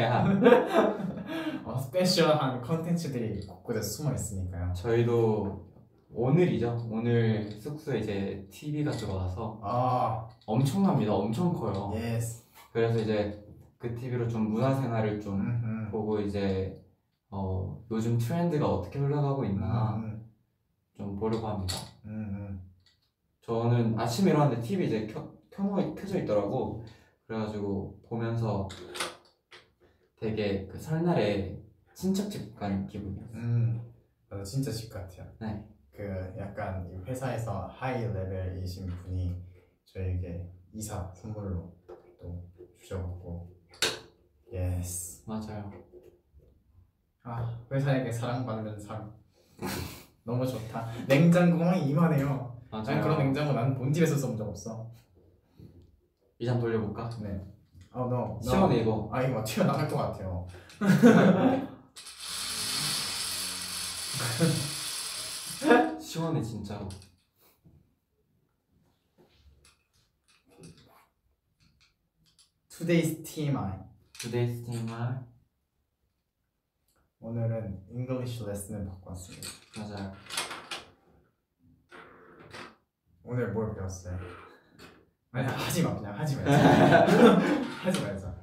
야 0.00 0.24
어, 1.64 1.78
special한 1.78 2.62
컨텐츠들이 2.62 3.46
곳곳에 3.46 3.82
숨어 3.82 4.14
있으니까요 4.14 4.72
저희도 4.72 5.70
오늘이죠. 6.12 6.88
오늘 6.90 7.50
숙소에 7.50 8.00
이제 8.00 8.46
TV가 8.50 8.90
들어와서 8.90 9.60
아 9.62 10.28
엄청납니다. 10.46 11.14
엄청 11.14 11.52
커요. 11.52 11.92
yes 11.94 12.44
그래서 12.72 12.98
이제 12.98 13.44
그 13.78 13.94
TV로 13.94 14.28
좀 14.28 14.50
문화생활을 14.50 15.20
좀 15.20 15.40
음흠. 15.40 15.90
보고 15.90 16.20
이제 16.20 16.80
어 17.30 17.80
요즘 17.90 18.18
트렌드가 18.18 18.68
어떻게 18.68 18.98
흘러가고 18.98 19.44
있나 19.44 19.96
음, 19.96 20.24
좀 20.96 21.16
보려고 21.16 21.46
합니다. 21.46 21.74
음. 22.06 22.60
저는 23.42 23.98
아침에 23.98 24.30
일어났는데 24.30 24.62
TV 24.62 24.86
이제 24.86 25.06
켜, 25.06 25.32
켜, 25.50 25.94
켜져 25.94 26.18
있더라고. 26.22 26.84
그래가지고 27.26 28.00
보면서 28.08 28.68
되게 30.18 30.66
그 30.66 30.78
설날에 30.78 31.58
친척집 31.94 32.56
간 32.58 32.86
기분이었어요. 32.86 33.36
음, 33.36 33.92
맞아 34.28 34.42
진짜 34.44 34.70
집 34.70 34.92
같아요. 34.92 35.26
네. 35.40 35.64
그 35.92 36.34
약간 36.38 36.88
이 36.90 36.96
회사에서 37.08 37.66
high 37.66 38.02
level이신 38.06 38.86
분이 38.86 39.36
저에게 39.84 40.48
이사 40.72 41.12
선물로 41.14 41.74
또 42.20 42.48
주셔갖고 42.78 43.50
yes. 44.52 45.22
맞아요. 45.28 45.70
아 47.22 47.58
회사에게 47.70 48.10
사랑받는 48.10 48.78
삶 48.80 49.12
너무 50.24 50.46
좋다. 50.46 50.90
냉장고만 51.06 51.78
이만해요. 51.88 52.60
맞아요. 52.70 52.86
아니 52.88 53.00
그런 53.02 53.18
냉장고 53.18 53.52
난 53.52 53.74
본 53.74 53.92
집에서 53.92 54.16
써본 54.16 54.36
적 54.36 54.48
없어. 54.48 54.90
이잔 56.40 56.58
돌려볼까? 56.58 57.08
네. 57.20 57.46
어, 57.92 58.06
너. 58.06 58.40
너. 58.42 58.50
시원해 58.50 58.80
이거. 58.80 59.08
아 59.12 59.22
이거 59.22 59.44
튀어나갈 59.44 59.86
것 59.86 59.96
같아요. 59.96 60.46
시원해 66.00 66.42
진짜로. 66.42 66.88
Today's 72.70 73.22
TMI. 73.22 73.78
Today's 74.14 74.64
TMI 74.64 75.18
오늘은 77.20 77.84
English 77.90 78.42
레슨을 78.46 78.86
받고 78.86 79.10
왔습니다. 79.10 79.46
맞아요. 79.76 80.12
오늘 83.24 83.52
뭘 83.52 83.74
배웠어요? 83.74 84.18
아니 85.32 85.46
하지 85.46 85.82
마 85.82 85.94
그냥 85.94 86.18
하지 86.18 86.36
말자. 86.36 87.06
하지 87.84 88.02
말자. 88.02 88.34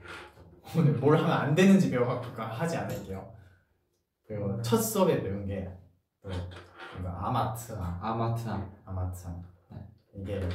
오늘 0.75 0.93
뭘 0.93 1.17
하면 1.17 1.31
안 1.31 1.55
되는지 1.55 1.89
배워갖고 1.91 2.41
하지 2.41 2.77
않을게요. 2.77 3.33
그리고 4.27 4.61
첫 4.61 4.77
수업에 4.77 5.21
배운 5.21 5.45
게또 5.47 6.29
이거 6.99 7.09
아마트아 7.09 7.99
아마트함. 8.01 8.71
아마트아 8.85 9.35
네. 9.71 9.77
이게 10.15 10.49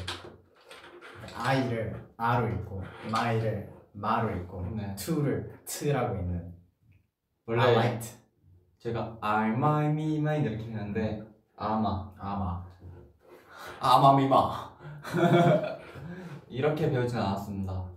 아이를 1.37 2.09
아로 2.17 2.49
읽고 2.49 2.83
마이를 3.11 3.71
마로 3.93 4.31
읽고 4.37 4.67
네. 4.77 4.95
투를 4.95 5.59
트라고 5.67 6.17
있는 6.17 6.55
원래 7.47 7.63
아마이트 7.63 8.17
제가 8.79 9.19
알마 9.21 9.81
미마 9.89 10.35
이렇게 10.37 10.65
했는데 10.65 11.23
아마 11.57 12.11
아마 12.19 12.65
아마 13.81 14.17
미마 14.17 14.73
이렇게 16.53 16.91
배우진 16.91 17.19
않았습니다. 17.19 17.91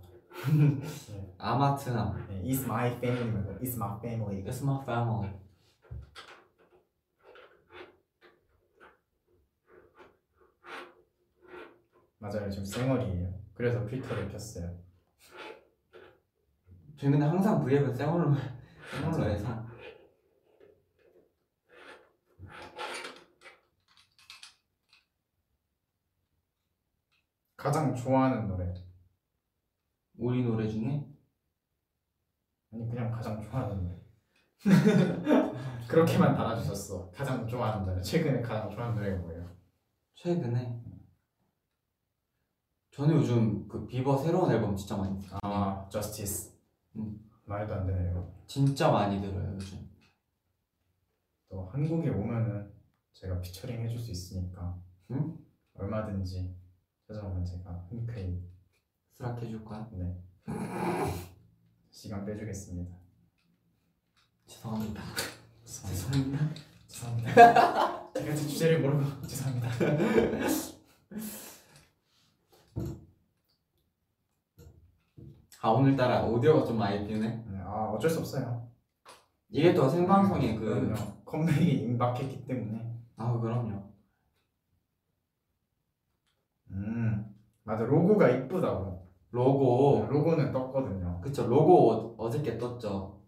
네. 0.56 1.34
아마트함. 1.38 2.26
네, 2.28 2.42
It's 2.42 2.64
my 2.64 2.90
family 2.96 3.58
It's 3.60 3.76
my 3.76 3.98
family 3.98 4.42
It's 4.44 4.62
my 4.62 4.82
family. 4.82 5.30
맞아요 12.18 12.48
지금 12.50 12.64
쌩얼이에요 12.64 13.34
그래서 13.54 13.84
필터를 13.86 14.28
켰어요 14.28 14.74
근데 16.98 17.18
항상 17.24 17.62
브이앱은 17.64 17.94
쌩얼로 17.94 18.34
쌩얼로 19.00 19.30
해서 19.30 19.66
가장 27.66 27.92
좋아하는 27.96 28.46
노래 28.46 28.72
우리 30.18 30.44
노래 30.44 30.68
중에 30.68 31.04
아니 32.72 32.88
그냥 32.88 33.10
가장 33.10 33.42
좋아하는 33.42 33.82
노래 33.82 33.96
그렇게만 35.88 36.36
달아주셨어 36.36 37.10
가장 37.10 37.44
좋아하는 37.44 37.84
노래 37.84 38.00
최근에 38.00 38.40
가장 38.40 38.70
좋아하는 38.70 38.94
노래가 38.94 39.20
뭐예요? 39.20 39.50
최근에 40.14 40.80
저는 42.92 43.16
요즘 43.16 43.66
그 43.66 43.84
비버 43.84 44.16
새로운 44.16 44.48
앨범 44.52 44.76
진짜 44.76 44.96
많이 44.96 45.20
들어요. 45.20 45.40
아 45.42 45.88
Justice 45.90 46.56
음. 46.94 47.18
말도 47.46 47.74
안 47.74 47.86
되네요 47.88 48.32
진짜 48.46 48.92
많이 48.92 49.20
들어요 49.20 49.54
요즘. 49.54 49.90
또 51.48 51.66
한국에 51.66 52.10
오면은 52.10 52.72
제가 53.12 53.40
피처링 53.40 53.80
해줄 53.82 53.98
수 53.98 54.12
있으니까 54.12 54.80
응? 55.10 55.36
얼마든지 55.74 56.54
찾아오면 57.06 57.44
제가 57.44 57.86
흔쾌히 57.88 58.42
수락해줄 59.16 59.64
거야? 59.64 59.88
네 59.92 60.22
시간 61.90 62.24
빼주겠습니다 62.24 62.94
죄송합니다. 64.46 65.02
죄송합니다 65.64 66.48
죄송합니다. 66.88 67.32
제가 68.14 68.34
제 68.34 68.46
주제를 68.48 68.80
모르고 68.80 69.22
죄송합니다 69.26 69.68
아 75.62 75.68
오늘따라 75.70 76.24
오디오가 76.24 76.64
좀 76.64 76.78
많이 76.78 77.06
비네. 77.06 77.44
네, 77.48 77.58
아 77.60 77.90
어쩔 77.90 78.10
수 78.10 78.20
없어요 78.20 78.68
이게 79.48 79.74
또 79.74 79.88
생방송에 79.88 80.56
그 80.58 80.64
그럼요 80.64 80.94
컴백이 81.24 81.70
임박했기 81.72 82.46
때문에 82.46 82.94
아 83.16 83.38
그럼요. 83.38 83.82
음 86.76 87.34
맞아 87.64 87.84
로고가 87.84 88.28
이쁘다고 88.28 89.06
로고 89.30 90.06
로고는 90.08 90.52
떴거든요 90.52 91.20
그쵸 91.20 91.46
로고 91.46 91.90
어- 91.92 92.14
어저께 92.18 92.58
떴죠. 92.58 93.20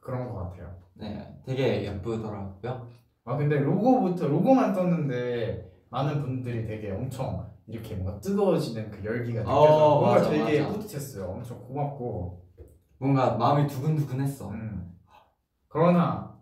그런 0.00 0.28
것 0.32 0.34
같아요 0.50 0.74
네 0.94 1.34
되게 1.44 1.84
예쁘더라고요. 1.84 2.88
아 3.24 3.36
근데 3.36 3.58
로고부터 3.58 4.28
로고만 4.28 4.72
떴는데 4.72 5.70
많은 5.90 6.20
분들이 6.22 6.64
되게 6.66 6.90
엄청 6.90 7.50
이렇게 7.66 7.94
뭔가 7.96 8.18
뜨거워지는 8.20 8.90
그 8.90 9.04
열기가 9.04 9.40
느껴져 9.40 9.54
어, 9.60 10.00
뭔가 10.00 10.22
되게 10.28 10.62
맞아. 10.62 10.72
뿌듯했어요 10.72 11.24
엄청 11.26 11.58
고맙고 11.62 12.40
뭔가 12.98 13.36
마음이 13.36 13.66
두근두근했어. 13.66 14.50
음. 14.50 14.94
그러나 15.68 16.36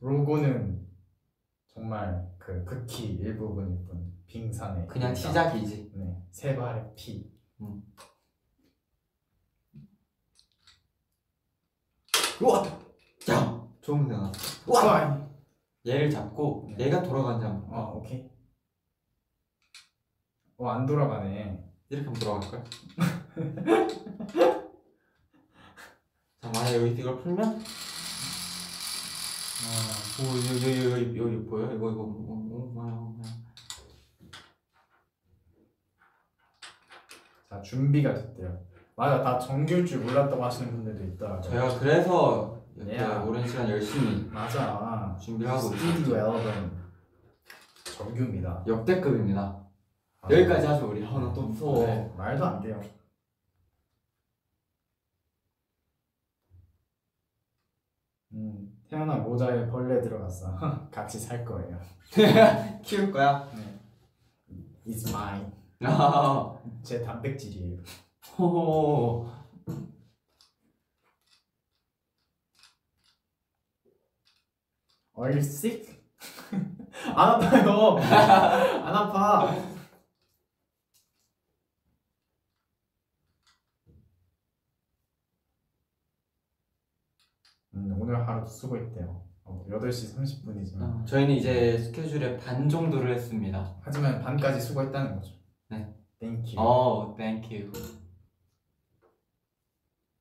로고는 0.00 0.86
정말 1.74 2.32
그 2.38 2.64
극히 2.64 3.14
일부분일 3.16 3.84
뿐 3.86 4.14
빙산의 4.26 4.86
그냥 4.86 5.10
일자. 5.10 5.28
시작이지. 5.28 5.92
네, 5.96 6.16
세 6.30 6.54
발의 6.56 6.94
피 6.96 7.30
우와 12.40 12.64
야 13.30 13.68
좋은 13.80 14.08
생각. 14.08 14.32
우와 14.66 15.28
얘를 15.86 16.10
잡고 16.10 16.72
네. 16.76 16.86
얘가 16.86 17.02
한번 17.02 17.68
아 17.70 17.80
오케이 17.90 18.28
어 20.56 20.68
안 20.68 20.86
돌아가네 20.86 21.62
이렇게 21.90 22.06
한번 22.06 22.20
돌아갈까요? 22.20 22.64
자 26.40 26.50
만약 26.52 26.74
여기 26.74 27.00
이걸 27.00 27.18
풀면 27.20 27.62
아, 29.62 30.22
오 30.22 30.36
여기 30.36 30.66
여기 30.66 30.90
여기 30.92 31.18
여기 31.18 31.46
보여? 31.46 31.66
이거 31.72 31.90
이거 31.90 32.02
오 32.02 32.72
마야 32.74 32.90
마야 32.92 33.22
자 37.48 37.60
준비가 37.62 38.14
됐대요. 38.14 38.64
맞아 38.96 39.22
다 39.22 39.38
정규일 39.38 39.86
줄 39.86 40.00
몰랐다고 40.00 40.44
하시는 40.44 40.70
분들도 40.72 41.04
있더라고요. 41.14 41.42
저희가 41.42 41.78
그래서 41.78 42.64
이렇게 42.76 42.96
야. 42.96 43.22
오랜 43.22 43.46
시간 43.46 43.68
열심히 43.70 44.28
맞아. 44.30 45.16
준비를 45.20 45.50
하고 45.52 45.74
있어요 45.74 45.92
스튜디오 45.92 46.16
앨범 46.16 46.84
정규입니다. 47.96 48.64
역대급입니다. 48.66 49.60
아, 50.20 50.28
여기까지 50.30 50.66
하죠 50.66 50.90
우리. 50.90 51.04
아 51.04 51.18
나 51.18 51.32
또 51.32 51.42
무서워. 51.42 51.86
네, 51.86 52.12
말도 52.16 52.44
안 52.44 52.60
돼요 52.60 52.80
음, 58.32 58.73
태어나 58.88 59.16
모자에 59.16 59.66
벌레 59.68 60.00
들어갔어 60.00 60.58
같이 60.90 61.18
살 61.18 61.44
거예요 61.44 61.78
키울 62.82 63.10
거야? 63.10 63.48
네. 63.54 63.80
It's 64.86 65.08
mine 65.10 65.52
아, 65.84 66.56
제 66.82 67.02
단백질이에요 67.02 67.78
호호 68.38 69.28
Are 75.16 75.30
you 75.32 75.38
sick? 75.38 75.94
안 77.14 77.28
아파요 77.30 77.96
안 77.98 78.94
아파 78.94 79.73
음, 87.74 87.96
오늘 88.00 88.26
하루도 88.26 88.46
수고했대요 88.46 89.22
어, 89.44 89.66
8시 89.68 90.16
30분이지만 90.16 90.82
어, 90.82 91.04
저희는 91.04 91.34
이제 91.34 91.78
스케줄의 91.78 92.38
반 92.38 92.68
정도를 92.68 93.14
했습니다 93.14 93.76
하지만 93.82 94.22
반까지 94.22 94.60
수고했다는 94.60 95.16
거죠 95.16 95.34
네. 95.68 95.94
Thank 96.20 96.54
you. 96.54 96.58
어, 96.58 97.14
thank 97.16 97.50
you. 97.50 97.70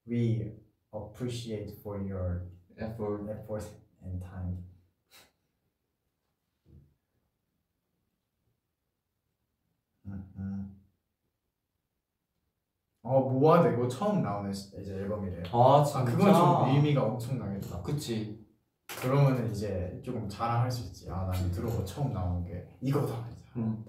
We 0.06 0.52
appreciate 0.92 1.80
for 1.82 1.98
your 2.02 2.50
effort. 2.78 3.30
effort 3.30 3.66
and 4.04 4.22
time. 4.22 4.58
음, 10.06 10.34
음. 10.38 10.82
어 13.06 13.20
모아드 13.20 13.74
이거 13.74 13.88
처음 13.88 14.22
나오는 14.24 14.52
시- 14.54 14.76
이제 14.80 14.94
앨범이래요. 14.96 15.44
아, 15.52 15.84
진짜. 15.84 16.00
아 16.00 16.06
그건 16.06 16.34
좀 16.34 16.76
의미가 16.76 17.04
엄청 17.04 17.38
나겠다. 17.38 17.82
그치. 17.82 18.42
그러면은 19.02 19.52
이제 19.52 20.00
조금 20.04 20.28
자랑할 20.30 20.72
수 20.72 20.88
있지. 20.88 21.10
아 21.12 21.26
나는 21.26 21.52
들어보고 21.52 21.84
처음 21.84 22.13
나온 22.13 22.44
게 22.46 22.66
이거다. 22.82 23.28
응. 23.58 23.84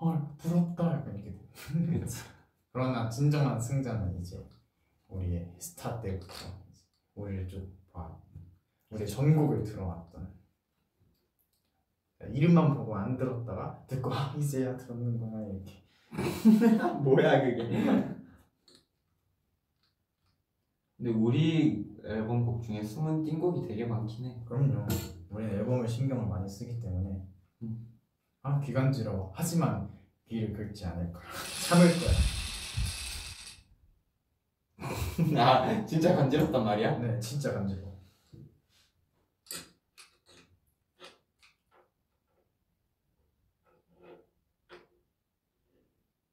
헐 0.00 0.20
부럽다. 0.36 0.84
약간 0.92 1.14
이렇게. 1.14 1.40
그러나 2.72 3.08
진정한 3.08 3.58
승자는 3.58 4.20
이제 4.20 4.44
우리의 5.08 5.54
스타 5.58 6.00
때부터 6.00 6.34
우리를 7.14 7.48
쭉 7.48 7.72
봐. 7.92 8.14
우리 8.90 9.06
전곡을 9.06 9.62
들어왔던 9.64 10.34
이름만 12.30 12.74
보고 12.74 12.94
안 12.96 13.16
들었다가 13.16 13.84
듣고 13.86 14.12
아 14.12 14.34
이제야 14.36 14.76
들었는구나 14.76 15.42
이렇게 15.46 15.82
뭐야, 17.02 17.42
그게. 17.42 18.13
근데 21.04 21.18
우리 21.18 21.84
앨범 22.02 22.46
곡 22.46 22.62
중에 22.62 22.82
숨은 22.82 23.24
띵곡이 23.24 23.68
되게 23.68 23.84
많긴 23.84 24.24
해. 24.24 24.40
그럼요 24.46 24.86
우리는 25.28 25.54
앨범을 25.58 25.86
신경을 25.86 26.26
많이 26.26 26.48
쓰기 26.48 26.80
때문에 26.80 27.22
음. 27.62 27.98
아 28.40 28.58
귀간지러워 28.58 29.30
하지만 29.34 29.90
귀를 30.26 30.54
긁지 30.54 30.86
않을 30.86 31.12
거야 31.12 31.22
참을 31.68 31.88
거야 32.00 32.10
아, 35.44 35.84
진짜 35.84 36.16
간지럽단 36.16 36.64
말이야? 36.64 36.98
네 37.00 37.20
진짜 37.20 37.52
간지러워 37.52 38.00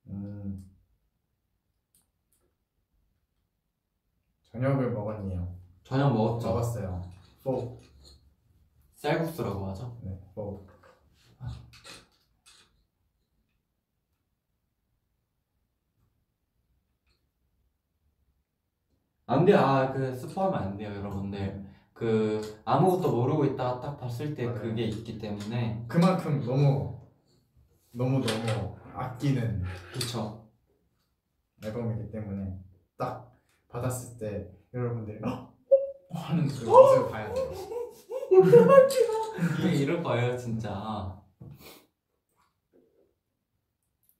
음 0.08 0.72
저녁을 4.62 4.92
먹었네요 4.92 5.56
저녁 5.84 6.14
먹었죠? 6.14 6.48
먹었어요 6.50 7.02
포 7.44 7.82
쌀국수라고 8.96 9.66
하죠? 9.68 9.98
네, 10.04 10.20
포 10.36 10.72
안 19.32 19.46
돼요. 19.46 19.60
아, 19.60 19.94
그 19.94 20.14
스포하면 20.14 20.62
안 20.62 20.78
돼요, 20.78 20.94
여러분들. 20.94 21.66
그 21.94 22.42
아무것도 22.66 23.16
모르고 23.16 23.46
있다가 23.46 23.80
딱 23.80 23.98
봤을 23.98 24.36
때 24.36 24.46
맞아요. 24.46 24.60
그게 24.62 24.84
있기 24.84 25.18
때문에 25.20 25.86
그만큼 25.88 26.44
너무 26.44 27.00
너무 27.92 28.20
너무 28.20 28.76
아끼는 28.94 29.64
그쵸. 29.94 30.50
앨범이기 31.64 32.12
때문에 32.12 32.60
딱 32.98 33.31
받았을 33.72 34.18
때 34.18 34.52
여러분들이 34.74 35.20
헉! 35.24 35.54
하는 36.14 36.46
그 36.48 36.66
모습을 36.66 37.10
봐야 37.10 37.34
돼요. 37.34 37.52
이게 39.60 39.76
이럴 39.76 40.04
거예요, 40.04 40.38
진짜. 40.38 41.18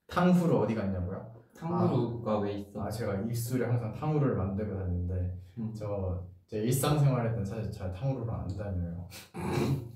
탕후루 0.08 0.58
어디 0.60 0.74
갔냐고요? 0.74 1.32
탕후루가 1.56 2.38
왜 2.40 2.52
있어? 2.54 2.82
아 2.82 2.90
제가 2.90 3.14
입술에 3.22 3.64
항상 3.66 3.92
탕후루를 3.94 4.36
만들고 4.36 4.76
다니는데 4.78 5.38
음. 5.58 5.72
저제 5.74 6.58
일상생활할 6.64 7.34
땐 7.34 7.44
사실 7.44 7.70
잘 7.70 7.92
탕후루를 7.92 8.30
안 8.32 8.48
다녀요. 8.48 9.08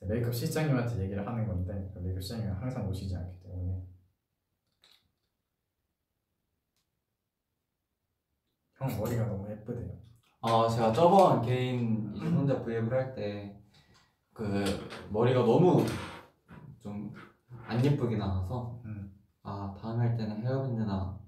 제 0.00 0.06
메이크업 0.06 0.34
실장님한테 0.34 1.04
얘기를 1.04 1.24
하는 1.26 1.46
건데 1.46 1.90
그 1.94 2.00
메이크업 2.00 2.22
실장님이 2.22 2.52
항상 2.58 2.88
오시지 2.88 3.14
않기 3.14 3.42
때문에 3.42 3.82
형 8.82 8.98
머리가 9.00 9.26
너무 9.26 9.50
예쁘대요. 9.50 9.90
아, 10.40 10.68
제가 10.68 10.92
저번 10.92 11.42
개인 11.42 12.12
이제 12.16 12.26
혼자 12.26 12.62
브이앱을 12.62 12.92
할 12.92 13.14
때 13.14 13.56
그 14.34 14.64
머리가 15.10 15.40
너무 15.40 15.84
좀 16.80 17.12
안 17.66 17.82
예쁘게 17.84 18.16
나와서 18.16 18.80
음, 18.84 19.14
아, 19.44 19.74
다음에 19.80 20.08
할 20.08 20.16
때는 20.16 20.44
헤어밴드나 20.44 21.18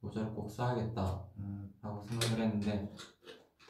모자를 0.00 0.30
꼭 0.34 0.50
써야겠다 0.50 1.24
음, 1.38 1.72
라고 1.80 2.04
생각을 2.04 2.44
했는데 2.44 2.92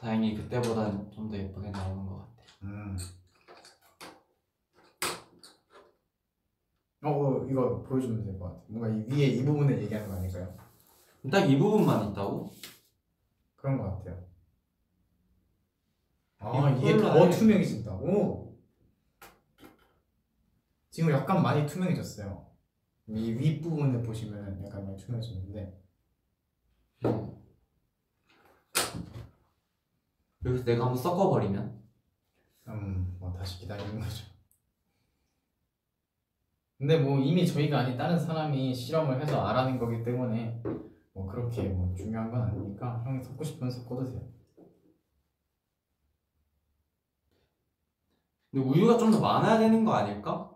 다행히 0.01 0.33
그때보단 0.35 1.11
좀 1.11 1.29
더 1.29 1.37
예쁘게 1.37 1.69
나오는 1.69 2.05
것 2.05 2.17
같아요. 2.17 2.35
음. 2.63 2.97
어, 7.03 7.09
어 7.09 7.45
이거 7.49 7.83
보여주면 7.83 8.23
될 8.25 8.39
것 8.39 8.45
같아. 8.45 8.61
뭔가 8.67 8.89
이 8.89 9.05
위에 9.07 9.27
이 9.27 9.45
부분을 9.45 9.81
얘기하는 9.83 10.09
거 10.09 10.15
아닐까요? 10.15 10.55
딱 11.31 11.45
이 11.47 11.57
부분만 11.57 12.11
있다고? 12.11 12.51
그런 13.55 13.77
것 13.77 13.83
같아요. 13.83 14.25
아 16.39 16.69
이게 16.71 16.97
더 16.97 17.29
투명해진다고? 17.29 18.55
지금 20.91 21.11
약간 21.11 21.41
많이 21.41 21.65
투명해졌어요. 21.65 22.45
이 23.07 23.31
윗부분을 23.33 24.03
보시면 24.03 24.63
약간 24.65 24.85
많이 24.85 24.97
투명해졌는데 24.97 25.81
음. 27.05 27.35
여기서 30.45 30.63
내가 30.63 30.85
한번 30.85 31.01
섞어버리면 31.01 31.83
음, 32.67 33.17
뭐 33.19 33.33
다시 33.33 33.59
기다리는 33.59 33.99
거죠. 33.99 34.25
근데 36.77 36.99
뭐 36.99 37.19
이미 37.19 37.47
저희가 37.47 37.79
아닌 37.79 37.97
다른 37.97 38.19
사람이 38.19 38.73
실험을 38.73 39.21
해서 39.21 39.45
알아낸 39.45 39.79
거기 39.79 40.03
때문에 40.03 40.61
뭐 41.15 41.25
그렇게 41.27 41.69
뭐 41.69 41.95
중요한 41.95 42.29
건 42.29 42.41
아니니까 42.41 43.01
형이 43.05 43.23
섞고 43.23 43.41
싶으면 43.43 43.71
섞어도 43.71 44.11
돼요. 44.11 44.27
근데 48.51 48.67
우유가 48.69 48.97
좀 48.97 49.11
더 49.11 49.19
많아야 49.21 49.57
되는 49.57 49.85
거 49.85 49.93
아닐까? 49.93 50.51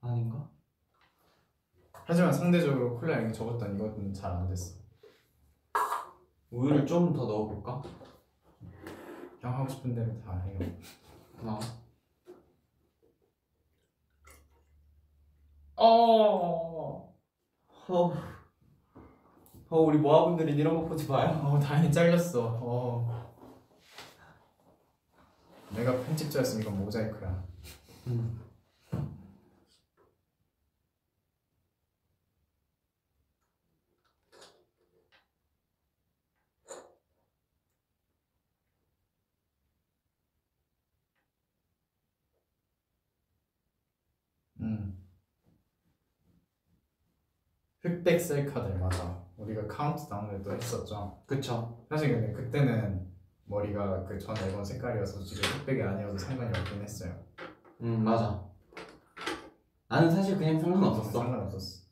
아닌가? 0.00 0.50
하지만 2.06 2.32
상대적으로 2.32 2.98
콜라 2.98 3.18
양이 3.18 3.32
적었던 3.32 3.76
이것은 3.76 4.12
잘안 4.14 4.48
됐어. 4.48 4.78
우유를 6.50 6.86
좀 6.86 7.12
더 7.12 7.26
넣어볼까? 7.26 7.82
형 9.40 9.54
하고 9.54 9.68
싶은 9.68 9.94
대로 9.94 10.18
다 10.20 10.38
해요. 10.40 10.58
고마워. 11.38 11.60
어. 15.76 17.14
어, 17.88 18.12
어 19.70 19.80
우리 19.80 19.98
모아분들이 19.98 20.54
이런 20.54 20.74
거 20.76 20.84
보지 20.84 21.08
마요. 21.08 21.40
어 21.44 21.58
다행히 21.58 21.90
잘렸어. 21.92 22.58
어. 22.62 23.32
내가 25.70 25.98
편집자였으면 26.04 26.62
이건 26.62 26.78
모자이크야. 26.84 27.44
음. 28.06 28.40
음. 44.60 44.98
흑백 47.82 48.20
셀카들 48.20 48.78
맞아. 48.78 49.23
우리가 49.44 49.66
카운트다운을 49.66 50.42
또 50.42 50.52
했었죠. 50.52 51.22
그쵸. 51.26 51.84
사실 51.88 52.12
근데 52.12 52.32
그때는 52.32 53.12
머리가 53.46 54.04
그 54.04 54.18
전 54.18 54.36
앨범 54.38 54.64
색깔이어서 54.64 55.22
지금 55.22 55.42
흑백이 55.60 55.82
아니어도 55.82 56.16
상관이 56.18 56.56
없긴 56.58 56.82
했어요. 56.82 57.22
음 57.82 58.02
맞아. 58.04 58.42
나는 59.88 60.10
사실 60.10 60.36
그냥 60.38 60.58
상관없었어. 60.60 61.18
상관없었어. 61.20 61.84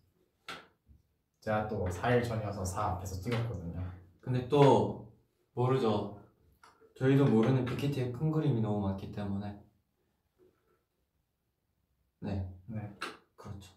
제가 1.41 1.69
또 1.69 1.87
4일 1.89 2.23
전이어서 2.27 2.65
4 2.65 2.85
앞에서 2.93 3.21
찍었거든요. 3.21 3.85
근데 4.21 4.49
또 4.49 5.13
모르죠. 5.55 6.19
저희도 6.97 7.27
모르는 7.27 7.65
빅히트의 7.65 8.13
큰 8.13 8.31
그림이 8.31 8.61
너무 8.61 8.81
많기 8.81 9.11
때문에. 9.13 9.61
네, 12.21 12.49
네. 12.67 12.97
그렇죠. 13.37 13.73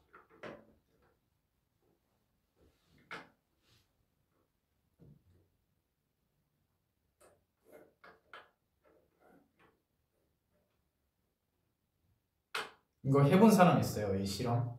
이거 13.05 13.21
해본 13.23 13.51
사람 13.51 13.79
있어요? 13.79 14.15
이 14.15 14.25
실험? 14.25 14.75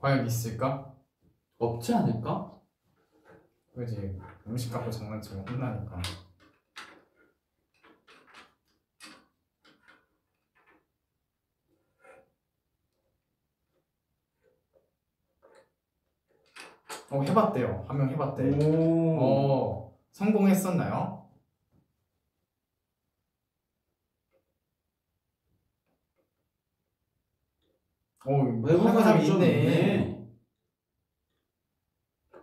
과연 0.00 0.26
있을까? 0.26 0.94
없지 1.58 1.94
않을까? 1.94 2.58
그지 3.74 4.18
음식 4.46 4.72
갖고 4.72 4.90
장난치면 4.90 5.48
혼나니까 5.48 6.00
어 17.10 17.22
해봤대요 17.22 17.84
한 17.88 17.96
명 17.98 18.10
해봤대 18.10 18.64
오. 18.64 19.18
어 19.20 19.98
성공했었나요? 20.12 21.27
오 28.28 28.42
외국 28.60 28.82
좀 28.82 29.40
있네 29.40 29.46
있네. 29.46 30.28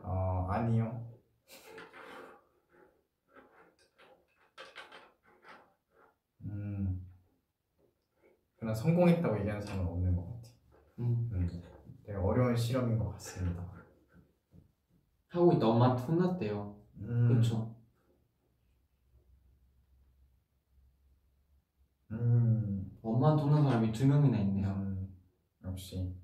어 0.01 0.47
아니요 0.49 1.05
음 6.41 7.05
그냥 8.57 8.73
성공했다고 8.73 9.37
얘기하는 9.39 9.61
사람은 9.61 9.85
없는 9.85 10.15
것 10.15 10.25
같아 10.25 10.49
음. 10.97 11.29
음, 11.31 11.47
되게 12.03 12.17
어려운 12.17 12.55
실험인 12.55 12.97
것 12.97 13.09
같습니다 13.11 13.75
하고 15.35 15.51
있다 15.51 15.67
엄마한테 15.67 16.03
혼났대요. 16.03 16.77
음, 16.99 17.27
그렇죠. 17.27 17.75
음, 22.11 22.97
엄마한테 23.01 23.43
혼난 23.43 23.63
사람이 23.63 23.91
두 23.91 24.07
명이나 24.07 24.37
있네요. 24.39 24.84
음, 25.65 25.71
역시 25.71 26.15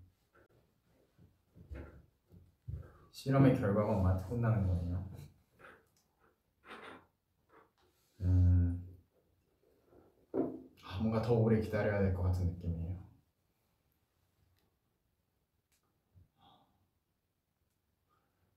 실험의 3.11 3.55
결과가 3.55 3.93
엄마한테 3.93 4.23
혼나는 4.25 4.67
거네요. 4.67 5.09
음, 8.21 8.85
아, 10.83 10.99
뭔가 10.99 11.21
더 11.21 11.33
오래 11.33 11.59
기다려야 11.59 11.99
될 11.99 12.13
것 12.13 12.23
같은 12.23 12.45
느낌이에요. 12.45 12.99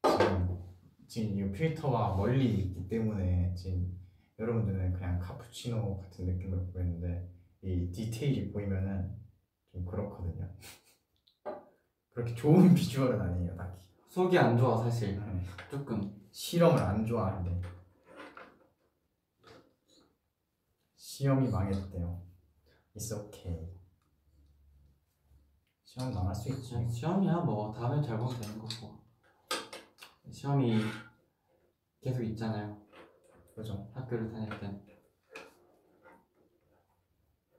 지금 0.03 0.59
지금 1.07 1.39
이 1.39 1.53
필터와 1.53 2.17
멀리 2.17 2.55
있기 2.61 2.89
때문에 2.89 3.55
지금 3.55 3.99
여러분들은 4.39 4.93
그냥 4.95 5.19
카푸치노 5.19 5.99
같은 5.99 6.27
느낌으로 6.27 6.67
보이는데 6.73 7.29
이 7.63 7.91
디테일이 7.93 8.53
보이면은 8.53 9.15
좀 9.75 9.85
그렇거든요. 9.85 10.49
그렇게 12.15 12.35
좋은 12.35 12.73
비주얼은 12.75 13.21
아니에요, 13.21 13.57
딱히. 13.57 13.77
속이 14.09 14.39
안 14.39 14.57
좋아 14.57 14.79
사실. 14.79 15.19
네. 15.19 15.45
조금. 15.69 16.23
실험을 16.31 16.83
안 16.83 17.05
좋아하는데 17.07 17.63
시험이 20.97 21.49
망했대요. 21.49 22.23
It's 22.97 23.13
okay. 23.13 23.73
시험 25.85 26.13
망할 26.13 26.35
수 26.35 26.49
있지. 26.49 26.73
그냥 26.73 26.89
시험이야 26.89 27.37
뭐 27.39 27.73
다음에 27.73 28.03
잘 28.03 28.19
보면 28.19 28.41
되는 28.41 28.59
거고. 28.59 28.99
시험이 30.33 30.81
계속 32.01 32.25
있잖아요. 32.25 32.83
그죠? 33.55 33.89
학교를 33.95 34.33
다닐 34.33 34.49
땐. 34.59 34.85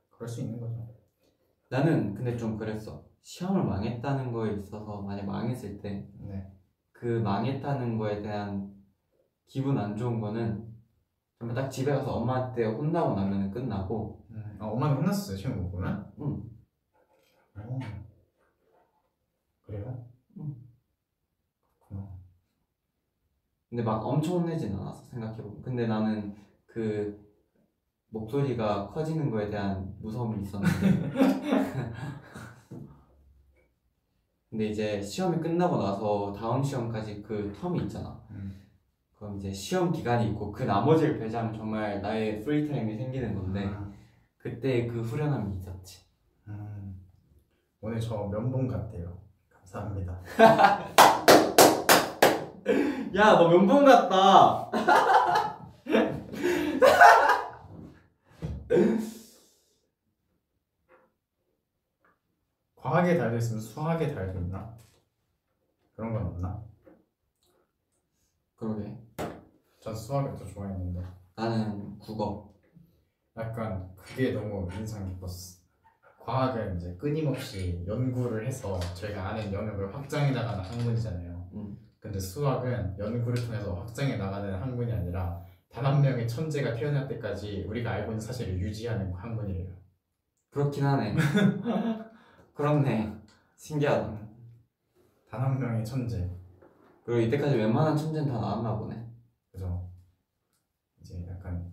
그럴 0.10 0.28
수 0.28 0.42
있는 0.42 0.60
거죠. 0.60 0.95
나는 1.76 2.14
근데 2.14 2.38
좀 2.38 2.56
그랬어. 2.56 3.04
시험을 3.22 3.66
망했다는 3.66 4.32
거에 4.32 4.54
있어서 4.54 5.02
만약 5.02 5.26
망했을 5.26 5.82
때그 5.82 7.06
네. 7.06 7.20
망했다는 7.22 7.98
거에 7.98 8.22
대한 8.22 8.74
기분 9.46 9.78
안 9.78 9.98
좋은 9.98 10.22
거는 10.22 10.74
정말 11.38 11.54
딱 11.56 11.70
집에 11.70 11.92
가서 11.92 12.14
엄마한테 12.14 12.64
혼나고 12.66 13.16
나면 13.16 13.52
끝나고 13.52 14.26
음. 14.30 14.58
아, 14.60 14.68
엄마는 14.68 14.98
혼났어요, 14.98 15.36
시험 15.36 15.64
못 15.64 15.72
보면? 15.72 16.14
응. 16.22 16.44
어. 17.58 17.80
그래요? 19.66 20.08
응. 20.40 20.56
그렇구나. 21.80 22.10
근데 23.70 23.84
막 23.84 24.06
엄청 24.06 24.36
혼내진 24.38 24.74
않았어 24.76 25.04
생각해보면 25.10 25.62
근데 25.62 25.88
나는 25.88 26.36
그 26.68 27.25
목소리가 28.10 28.88
커지는 28.88 29.30
거에 29.30 29.50
대한 29.50 29.94
무서움이 30.02 30.42
있었는데 30.44 31.12
근데 34.50 34.68
이제 34.68 35.02
시험이 35.02 35.38
끝나고 35.40 35.78
나서 35.78 36.34
다음 36.38 36.64
시험까지 36.64 37.22
그 37.22 37.54
텀이 37.62 37.84
있잖아 37.84 38.22
음. 38.32 38.62
그럼 39.18 39.38
이제 39.38 39.52
시험 39.52 39.92
기간이 39.92 40.30
있고 40.30 40.52
그 40.52 40.64
나머지를 40.64 41.20
배제하면 41.20 41.54
정말 41.54 42.02
나의 42.02 42.42
프리타임이 42.42 42.98
생기는 42.98 43.36
건데 43.36 43.66
음. 43.66 43.94
그때 44.38 44.88
그 44.88 45.02
후련함이 45.02 45.56
있었지 45.58 46.06
음. 46.48 47.02
오늘 47.82 48.00
저 48.00 48.16
면봉 48.28 48.68
같대요. 48.68 49.18
감사합니다. 49.50 50.20
야 53.16 53.36
너 53.38 53.48
면봉 53.48 53.86
같다 53.86 54.70
과학에 62.76 63.18
달려 63.18 63.38
있으면 63.38 63.62
수학에 63.62 64.14
달려 64.14 64.34
있나? 64.40 64.76
그런 65.96 66.14
건 66.14 66.26
없나? 66.26 66.64
그러게 68.56 68.98
전 69.80 69.96
수학을 69.96 70.36
더 70.36 70.46
좋아했는데 70.46 71.02
나는 71.36 72.00
국어 72.00 72.52
약간 73.38 73.94
그게 73.96 74.32
너무 74.32 74.68
인상 74.74 75.08
깊었어. 75.14 75.64
과학은 76.20 76.78
이제 76.78 76.96
끊임없이 76.96 77.86
연구를 77.88 78.48
해서 78.48 78.80
저희가 78.96 79.30
아는 79.30 79.54
영역을 79.54 79.94
확장해 79.94 80.32
나가는 80.32 80.64
학문이잖아요. 80.64 81.50
음. 81.54 81.78
근데 82.00 82.20
수학은 82.20 82.98
연구를 82.98 83.46
통해서 83.46 83.76
확장해 83.76 84.18
나가는 84.18 84.52
학문이 84.56 84.92
아니라 84.92 85.46
단 85.76 85.86
한 85.86 86.02
명의 86.02 86.26
천재가 86.28 86.74
태어날 86.74 87.06
때까지 87.08 87.66
우리가 87.68 87.92
알고 87.92 88.12
있는 88.14 88.20
사실을 88.22 88.58
유지하는 88.60 89.12
학문이래요. 89.14 89.76
그렇긴 90.50 90.86
하네 90.86 91.16
그렇네 92.56 93.14
신기하다 93.58 94.26
단 95.30 95.42
한 95.42 95.60
명의 95.60 95.84
천재. 95.84 96.30
그리고 97.04 97.20
이때까지 97.22 97.58
웬만한 97.58 97.98
천재는 97.98 98.28
다 98.30 98.40
나왔나 98.40 98.78
보네 98.78 99.06
그죠? 99.52 99.92
이제 101.02 101.28
약간 101.30 101.72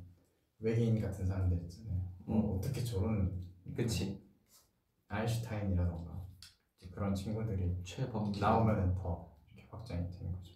외계인 0.58 1.00
같은 1.00 1.24
사람들 1.24 1.62
있잖아요. 1.62 2.00
어, 2.26 2.34
음. 2.34 2.56
어떻게 2.58 2.82
저런 2.82 3.40
그치 3.76 4.20
아인슈타인이라던가 5.08 6.26
그런 6.92 7.14
친구들이 7.14 7.82
최범 7.84 8.32
나오면은 8.32 8.94
더 8.94 9.32
이렇게 9.54 9.66
확장이 9.70 10.10
되는 10.10 10.32
거죠. 10.32 10.51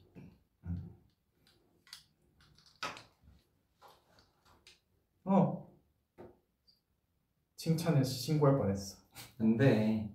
어 5.27 5.69
칭찬을 7.57 8.05
신고할 8.05 8.57
뻔했어. 8.59 8.97
근데 9.37 10.09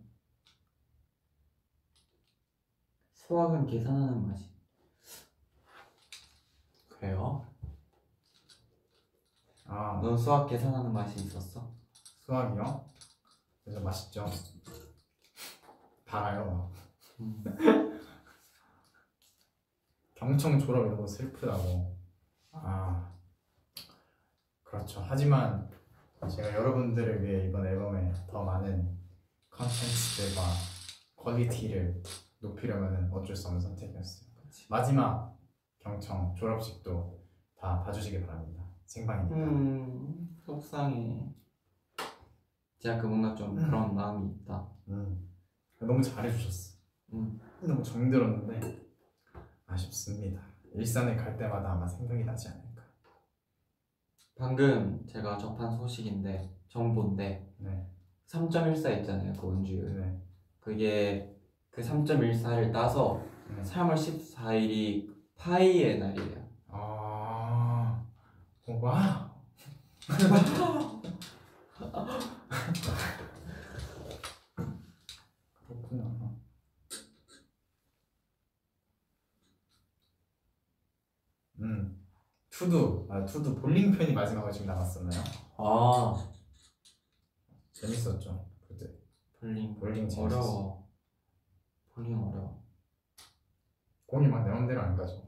수학은 3.13 3.67
계산하는 3.67 4.27
맛이 4.27 4.49
그래요? 6.89 7.45
아 9.65 9.99
넌 10.01 10.17
수학 10.17 10.47
계산하는 10.47 10.91
맛이 10.93 11.19
있었어? 11.25 11.71
수학이요? 12.25 12.85
그래서 13.63 13.79
맛있죠. 13.81 14.25
달아요. 16.05 16.45
막. 16.45 16.71
음. 17.19 17.43
경청 20.15 20.59
졸업이 20.59 20.89
너무 20.89 21.07
슬프다고. 21.07 21.97
아 22.51 23.13
그렇죠. 24.71 25.03
하지만 25.05 25.69
제가 26.29 26.53
여러분들을 26.53 27.23
위해 27.23 27.45
이번 27.47 27.67
앨범에 27.67 28.13
더 28.25 28.41
많은 28.41 28.97
컨텐츠들과 29.49 30.41
quality를 31.17 32.01
높이려면 32.39 33.11
어쩔 33.11 33.35
수 33.35 33.47
없는 33.49 33.59
선택이었어요. 33.59 34.31
마지막 34.69 35.37
경청 35.79 36.33
졸업식도 36.35 37.21
다 37.59 37.83
봐주시기 37.83 38.25
바랍니다. 38.25 38.63
생방이니까. 38.85 39.35
음 39.35 40.37
속상해 40.39 41.35
제가 42.79 42.97
그 42.97 43.07
뭔가 43.07 43.35
좀 43.35 43.57
음. 43.57 43.65
그런 43.65 43.93
마음이 43.93 44.29
있다 44.29 44.69
음. 44.87 45.29
너무 45.81 46.01
잘해주셨어. 46.01 46.77
음. 47.13 47.39
너무 47.61 47.83
정들었는데 47.83 48.79
아쉽습니다. 49.67 50.41
일산에 50.73 51.17
갈 51.17 51.35
때마다 51.35 51.73
아마 51.73 51.85
생각이 51.85 52.23
나지 52.23 52.47
않을까. 52.47 52.70
방금 54.41 55.05
제가 55.05 55.37
접한 55.37 55.77
소식인데 55.77 56.49
정보인데 56.67 57.47
네, 57.59 57.87
3.14 58.25 58.99
있잖아요 59.01 59.31
그 59.33 59.45
원주율 59.45 60.01
네, 60.01 60.19
그게 60.59 61.31
그 61.69 61.79
3.14를 61.83 62.73
따서 62.73 63.23
네. 63.55 63.61
3월 63.61 63.93
14일이 63.93 65.13
파이의 65.35 65.99
날이에요. 65.99 66.49
아, 66.69 68.03
어, 68.67 68.79
와. 68.81 69.31
그렇구나. 75.67 76.31
음, 81.59 82.00
투두, 82.51 83.07
아 83.09 83.25
투두 83.25 83.55
볼링 83.55 83.91
편이 83.91 84.13
마지막으로 84.13 84.51
지금 84.51 84.67
나갔었나요? 84.67 85.21
아 85.57 86.29
재밌었죠 87.71 88.45
그때. 88.67 88.87
볼링 89.39 89.75
볼링 89.79 90.07
재밌었어. 90.09 90.21
어려워. 90.23 90.87
볼링 91.93 92.17
어려워. 92.17 92.61
공이 94.05 94.27
막 94.27 94.43
내 94.43 94.49
맘대로 94.51 94.81
안 94.81 94.95
가죠. 94.95 95.23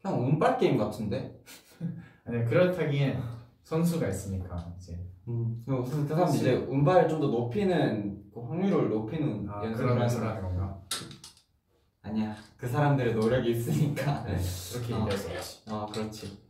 그냥 0.00 0.20
운빨 0.20 0.56
게임 0.58 0.78
같은데? 0.78 1.38
아니 2.24 2.44
그렇다기엔 2.46 3.22
선수가 3.62 4.08
있으니까 4.08 4.74
이제 4.78 4.98
음. 5.28 5.62
그그 5.66 6.06
사람 6.08 6.28
이제 6.30 6.54
운빨을 6.54 7.08
좀 7.08 7.20
더 7.20 7.28
높이는 7.28 8.24
그 8.32 8.40
확률을 8.40 8.88
높이는 8.88 9.46
아, 9.48 9.62
연습을 9.64 9.94
그런 9.94 10.08
하는 10.08 10.42
건가? 10.42 10.82
아니야. 12.00 12.34
그 12.56 12.66
사람들의 12.66 13.14
노력이 13.14 13.50
있으니까. 13.52 14.24
네, 14.24 14.36
그렇게 14.72 14.94
어. 14.94 15.00
얘기할 15.00 15.18
수 15.18 15.28
없지. 15.30 15.62
아 15.70 15.86
그렇지. 15.92 16.41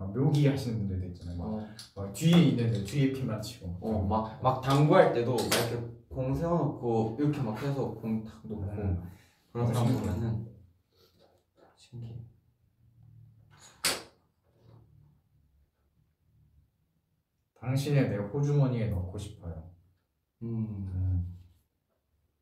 막 0.00 0.14
묘기 0.14 0.46
하시는 0.48 0.78
분들도 0.78 1.06
있잖아요. 1.08 1.36
막, 1.36 1.44
어. 1.46 1.68
막 1.94 2.12
뒤에 2.14 2.42
있는데 2.48 2.82
뒤에 2.84 3.12
피만 3.12 3.42
치고. 3.42 3.76
어, 3.82 4.02
막, 4.02 4.42
막 4.42 4.62
당구할 4.62 5.12
때도 5.12 5.36
막 5.36 5.44
이렇게 5.70 5.86
공 6.08 6.34
세워놓고 6.34 7.16
이렇게 7.20 7.38
막 7.42 7.62
해서 7.62 7.90
공 7.92 8.24
탁 8.24 8.40
놓고 8.46 8.62
음. 8.62 9.10
그런 9.52 9.66
어, 9.68 9.72
사람. 9.74 9.92
보면은 9.92 10.48
신기해. 11.76 12.16
당신의 17.54 18.08
내 18.08 18.16
호주머니에 18.16 18.86
넣고 18.88 19.18
싶어요. 19.18 19.70
음, 20.42 21.36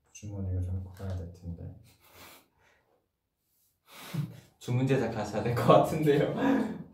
호주머니가 0.07 0.63
좀 0.63 0.85
커야 0.95 1.09
될 1.17 1.33
텐데. 1.33 1.75
주문 4.61 4.87
제작 4.87 5.11
가셔야 5.11 5.43
될 5.43 5.55
것 5.57 5.65
같은데요. 5.67 6.35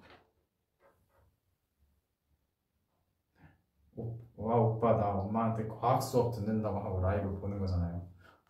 와 4.44 4.56
오빠 4.56 4.92
나 4.96 5.06
엄마한테 5.20 5.66
과학 5.68 6.02
수업 6.02 6.34
듣는다고 6.34 6.78
하고 6.78 7.00
라이브 7.00 7.38
보는 7.40 7.58
거잖아요. 7.58 8.02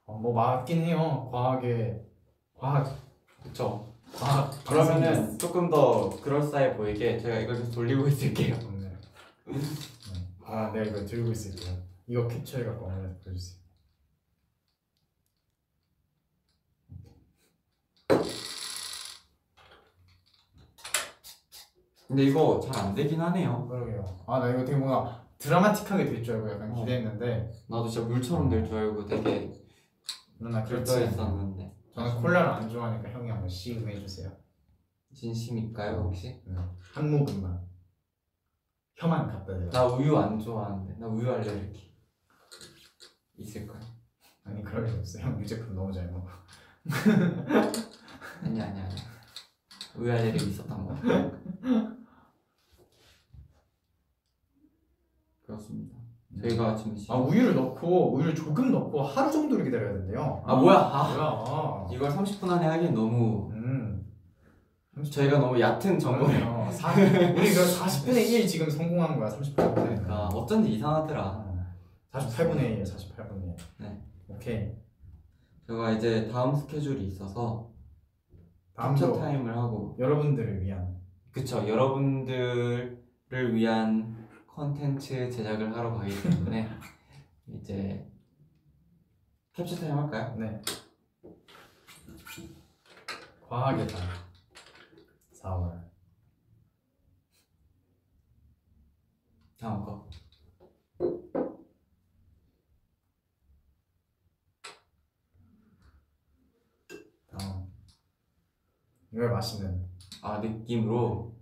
어, 0.06 0.18
뭐 0.18 0.32
맞긴 0.34 0.82
해요. 0.82 1.28
과학에 1.30 2.00
과학 2.58 2.86
그쵸. 3.42 3.86
과학 4.16 4.50
그러면은 4.64 5.38
조금 5.38 5.68
더 5.70 6.10
그럴싸해 6.20 6.76
보이게 6.76 7.18
제가 7.18 7.38
이걸 7.38 7.56
좀 7.56 7.70
돌리고 7.70 8.06
있을게요. 8.08 8.56
네. 8.56 8.92
네. 9.46 9.58
아 10.44 10.70
내가 10.72 10.84
이거 10.84 11.04
들고 11.06 11.30
있을게요. 11.32 11.76
이거 12.06 12.28
캡처해 12.28 12.64
갖고 12.64 12.86
어머니한테 12.86 13.20
보여주세요. 13.22 13.60
근데 22.06 22.24
이거 22.24 22.60
잘 22.60 22.84
안 22.86 22.94
되긴 22.94 23.20
하네요. 23.20 23.66
그러게요. 23.68 24.04
아 24.26 24.38
나 24.38 24.50
이거 24.50 24.64
되게 24.64 24.76
뭔가 24.76 25.23
드라마틱하게 25.44 26.06
될 26.06 26.22
줄 26.24 26.36
알고 26.36 26.50
약간 26.52 26.72
어. 26.72 26.74
기대했는데 26.74 27.52
나도 27.68 27.86
진짜 27.88 28.06
물처럼 28.08 28.48
될 28.48 28.64
줄 28.66 28.76
알고 28.78 29.04
되게 29.04 29.52
누나 30.38 30.64
그렇지. 30.64 30.90
절도했었는데. 30.90 31.74
저는 31.94 32.16
콜라를 32.22 32.48
안 32.50 32.68
좋아하니까 32.68 33.10
형이 33.10 33.30
한번 33.30 33.48
시음해 33.48 34.00
주세요. 34.00 34.32
진심일까요 35.12 35.98
혹시? 36.04 36.42
한 36.94 37.10
모금만. 37.10 37.60
혀만 38.96 39.26
갖다 39.28 39.56
대요. 39.58 39.70
나 39.70 39.84
우유 39.86 40.16
안 40.16 40.38
좋아하는데 40.38 40.96
나 40.98 41.06
우유 41.06 41.30
알레르기 41.30 41.92
있을까요? 43.36 43.80
아니 44.44 44.62
그럴 44.62 44.86
리 44.86 44.92
없어요. 44.92 45.24
형 45.24 45.40
유제품 45.40 45.74
너무 45.74 45.92
잘 45.92 46.10
먹어. 46.10 46.28
아니 48.42 48.60
아니 48.60 48.80
아니 48.80 48.94
우유 49.96 50.10
알레르기 50.12 50.50
있었던 50.50 50.86
거 50.86 50.94
그렇습니다 55.46 55.96
저희가 56.42 56.74
지금 56.74 56.96
시... 56.96 57.10
아 57.10 57.16
우유를 57.16 57.54
넣고 57.54 58.14
우유를 58.14 58.34
조금 58.34 58.72
넣고 58.72 59.02
하루 59.02 59.30
정도를 59.30 59.64
기다려야 59.64 59.92
된대요. 59.92 60.42
아 60.44 60.56
뭐야 60.56 60.76
아, 60.76 61.14
뭐야? 61.14 61.86
이걸 61.92 62.10
30분 62.10 62.50
안에 62.50 62.66
하기엔 62.66 62.94
너무 62.94 63.50
음. 63.52 64.04
저희가 65.10 65.38
너무 65.38 65.60
얕은. 65.60 65.98
사, 65.98 66.92
우리 66.92 67.52
그 67.52 67.60
40분의 67.60 68.30
1 68.30 68.46
지금 68.46 68.68
성공한 68.70 69.18
거야. 69.18 69.28
38분의 69.28 69.56
1. 69.56 69.74
그러니까 69.74 70.26
어쩐지 70.28 70.72
이상하더라 70.72 71.44
48분의 72.12 72.78
1, 72.78 72.82
48분의 72.84 73.44
1. 73.44 73.56
네. 73.78 74.00
오케이. 74.28 74.72
제가 75.66 75.92
이제 75.92 76.28
다음 76.28 76.54
스케줄이 76.54 77.06
있어서 77.06 77.70
캡처 78.76 78.82
다음도 78.82 79.12
타임을 79.18 79.56
하고 79.56 79.96
여러분들을 79.98 80.62
위한 80.62 80.96
그쵸 81.30 81.66
여러분들을 81.66 82.98
위한 83.52 84.03
컨텐츠 84.54 85.32
제작을 85.32 85.76
하러 85.76 85.98
가기 85.98 86.22
때문에 86.22 86.68
이제 87.48 88.08
캡처 89.52 89.74
타임 89.74 89.98
할까요? 89.98 90.36
네. 90.38 90.62
달 93.50 94.00
4월 95.32 95.90
다음 99.58 99.84
거 99.84 100.08
다음 107.26 107.72
이걸 109.12 109.30
마시는 109.32 109.88
아 110.22 110.38
느낌으로 110.38 111.33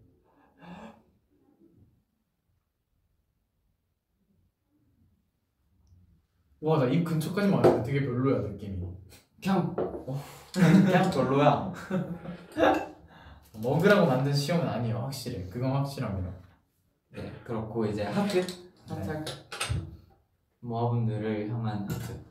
와 6.63 6.79
나 6.79 6.87
입 6.89 7.05
근처까지만 7.05 7.65
왔는데 7.65 7.83
되게 7.93 8.07
별로야 8.07 8.39
느낌이. 8.49 8.81
그냥 9.43 9.75
어, 9.79 10.23
그냥 10.55 11.11
별로야. 11.11 11.73
먹으라고 13.61 14.07
만든 14.07 14.33
시험은 14.33 14.67
아니에요 14.69 14.99
확실해 14.99 15.49
그건 15.49 15.73
확실합니다. 15.73 16.31
네 17.11 17.33
그렇고 17.45 17.85
이제 17.87 18.05
하트? 18.05 18.41
하트. 18.89 19.11
네. 19.11 19.25
모아분들을 20.61 21.51
향한 21.51 21.83
하트. 21.89 22.25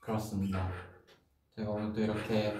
그렇습니다. 0.00 0.68
제가 1.56 1.70
오늘 1.70 1.92
또 1.92 2.00
이렇게 2.00 2.56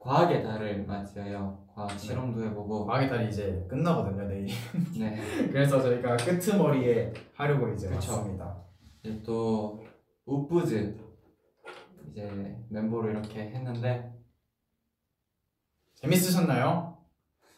과학의 0.00 0.42
달을 0.42 0.84
맞이하여 0.86 1.63
과학 1.74 1.98
실험도 1.98 2.44
해보고. 2.44 2.86
달이 3.08 3.28
이제 3.28 3.66
끝나거든요 3.68 4.28
내일. 4.28 4.46
네. 4.98 5.16
그래서 5.50 5.82
저희가 5.82 6.16
끄트머리에 6.16 7.12
하려고 7.34 7.68
이제 7.72 7.88
그쵸. 7.88 8.12
왔습니다. 8.12 8.62
이제 9.02 9.20
또 9.24 9.84
우프즈 10.24 10.96
이제 12.10 12.56
멤버로 12.68 13.10
이렇게 13.10 13.40
했는데. 13.50 14.12
재밌으셨나요? 15.94 16.96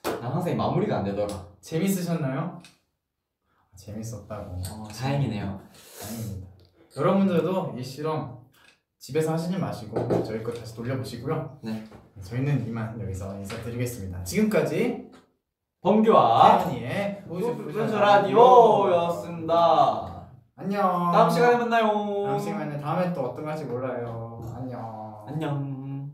난 0.03 0.23
항상 0.33 0.53
이 0.53 0.57
마무리가 0.57 0.99
안 0.99 1.05
되더라. 1.05 1.49
재밌으셨나요? 1.61 2.63
아, 2.63 3.77
재밌었다고. 3.77 4.53
어, 4.71 4.89
다행이네요. 4.89 5.61
다행입니다. 6.01 6.49
여러분들도 6.97 7.75
이 7.77 7.83
실험 7.83 8.36
집에서 9.07 9.35
하시지 9.35 9.57
마시고 9.57 10.25
저희 10.25 10.43
거 10.43 10.53
다시 10.53 10.75
돌려보시고요. 10.75 11.61
네. 11.63 11.85
저희는 12.23 12.67
이만 12.67 13.01
여기서 13.01 13.37
인사드리겠습니다. 13.37 14.25
지금까지 14.25 15.13
범규와 15.81 16.65
태연이의 16.65 17.23
우주부주 17.29 17.79
라디오였습니다. 18.01 19.53
안녕. 20.57 21.13
다음 21.13 21.31
시간에 21.31 21.57
만나요. 21.57 21.87
다음 22.27 22.37
시간에 22.41 22.81
다음에 22.81 23.13
또 23.13 23.21
어떤 23.27 23.45
거 23.45 23.51
할지 23.53 23.65
몰라요. 23.67 24.43
안녕. 24.57 25.25
안녕 25.29 26.11